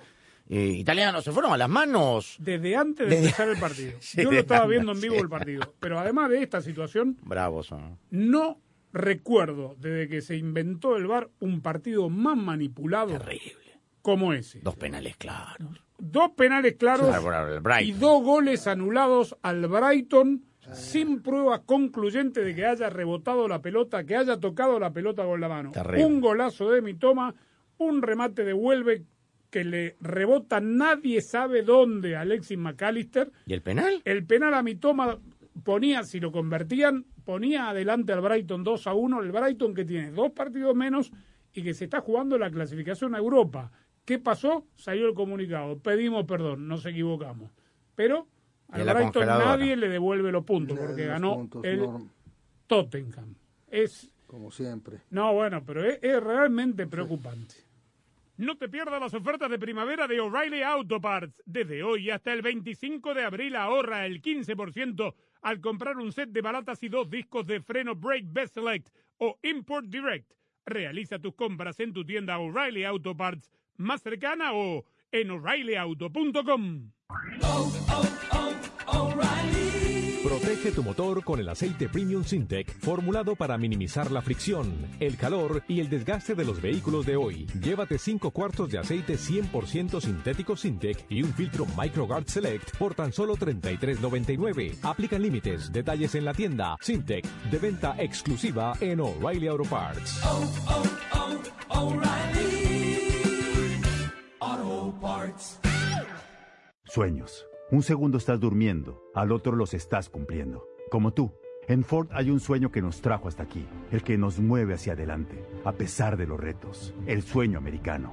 [0.49, 2.37] eh, italianos se fueron a las manos.
[2.39, 3.93] Desde antes de Desde- empezar el partido.
[4.01, 5.21] Sí, Yo lo estaba viendo en vivo sí.
[5.23, 5.75] el partido.
[5.81, 7.99] Pero además de esta situación, Bravos son.
[8.11, 8.61] no
[8.93, 13.19] recuerdo desde que se inventó el VAR un partido más manipulado
[14.01, 14.61] como ese.
[14.61, 15.83] Dos penales claros.
[15.99, 17.15] Dos penales claros
[17.81, 24.05] y dos goles anulados al Brighton sin prueba concluyente de que haya rebotado la pelota,
[24.05, 25.73] que haya tocado la pelota con la mano.
[25.73, 26.05] Terrible.
[26.05, 27.35] Un golazo de Mitoma,
[27.79, 29.05] un remate de Huelve
[29.51, 33.31] que le rebota nadie sabe dónde a Alexis McAllister.
[33.47, 34.03] ¿Y el penal?
[34.05, 35.19] El penal a Mitoma
[35.63, 39.23] ponía, si lo convertían, ponía adelante al Brighton 2 a 1.
[39.23, 41.13] El Brighton que tiene dos partidos menos
[41.53, 43.71] y que se está jugando la clasificación a Europa.
[44.07, 44.65] ¿Qué pasó?
[44.77, 45.79] Salió el comunicado.
[45.81, 47.51] Pedimos perdón, nos equivocamos.
[47.97, 48.29] Pero
[48.69, 51.87] al Brighton nadie le devuelve los puntos porque los ganó puntos, el.
[52.69, 53.35] Tottenham.
[53.69, 55.03] Es Como siempre.
[55.11, 57.57] no, bueno, pero es, es realmente preocupante.
[58.37, 61.43] No te pierdas las ofertas de primavera de O'Reilly Auto Parts.
[61.45, 66.43] Desde hoy hasta el 25 de abril ahorra el 15% al comprar un set de
[66.43, 68.89] balatas y dos discos de freno Brake Best Select
[69.19, 70.31] o Import Direct.
[70.65, 76.93] Realiza tus compras en tu tienda O'Reilly Auto Parts más cercana o en o'ReillyAuto.com.
[80.27, 85.63] Protege tu motor con el aceite Premium Sintec, formulado para minimizar la fricción, el calor
[85.69, 87.47] y el desgaste de los vehículos de hoy.
[87.63, 93.13] Llévate 5 cuartos de aceite 100% sintético Sintec y un filtro MicroGuard Select por tan
[93.13, 94.79] solo $33.99.
[94.83, 96.77] Aplican límites, detalles en la tienda.
[96.81, 100.21] Sintec, de venta exclusiva en O'Reilly Auto Parts.
[106.85, 107.47] Sueños.
[107.71, 110.69] Un segundo estás durmiendo, al otro los estás cumpliendo.
[110.91, 111.33] Como tú.
[111.69, 114.93] En Ford hay un sueño que nos trajo hasta aquí, el que nos mueve hacia
[114.93, 118.13] adelante, a pesar de los retos, el sueño americano.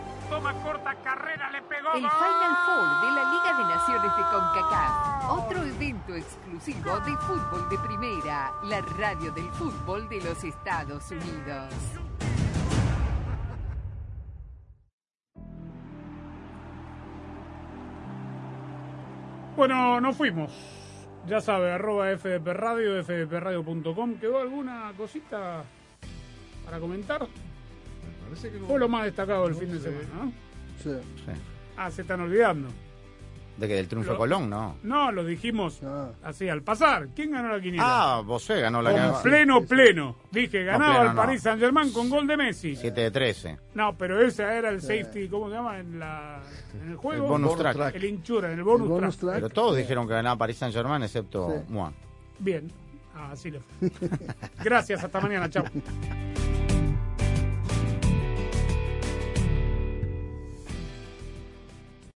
[0.31, 1.91] Toma corta carrera, le pegó.
[1.93, 2.03] El.
[2.03, 5.29] Final Four de la Liga de Naciones de CONCACAF.
[5.29, 8.53] Otro evento exclusivo de fútbol de primera.
[8.63, 11.73] La radio del fútbol de los Estados Unidos.
[19.57, 20.53] Bueno, nos fuimos.
[21.27, 24.15] Ya sabe, arroba FDP Radio, fdpradio.com.
[24.15, 25.65] ¿Quedó alguna cosita
[26.63, 27.27] para comentar?
[28.31, 30.31] Parece que no- Fue lo más destacado del no fin de semana, ¿no?
[30.81, 30.91] Sí.
[31.75, 32.69] Ah, se están olvidando.
[33.57, 34.77] De que del triunfo Lo- Colón, no.
[34.83, 35.81] No, lo dijimos
[36.23, 37.09] así al pasar.
[37.13, 37.83] ¿Quién ganó la quiniela?
[37.85, 40.15] Ah, Bosé ganó la Con que- pleno, pleno.
[40.31, 41.21] Dije, ganaba pleno el no.
[41.21, 42.75] Paris Saint Germain con gol de Messi.
[42.75, 43.57] 7 de 13.
[43.75, 45.77] No, pero ese era el safety, ¿cómo se llama?
[45.79, 46.41] En, la,
[46.81, 47.25] en el juego.
[47.25, 47.95] El bonus track.
[47.95, 49.35] El hinchura, en el bonus, track.
[49.35, 51.73] Pero todos dijeron que ganaba Paris Saint Germain excepto Sí.
[51.73, 51.91] Mua.
[52.39, 52.71] Bien.
[53.13, 53.91] Ah, así le fue.
[54.63, 55.49] Gracias, hasta mañana.
[55.49, 55.65] Chao.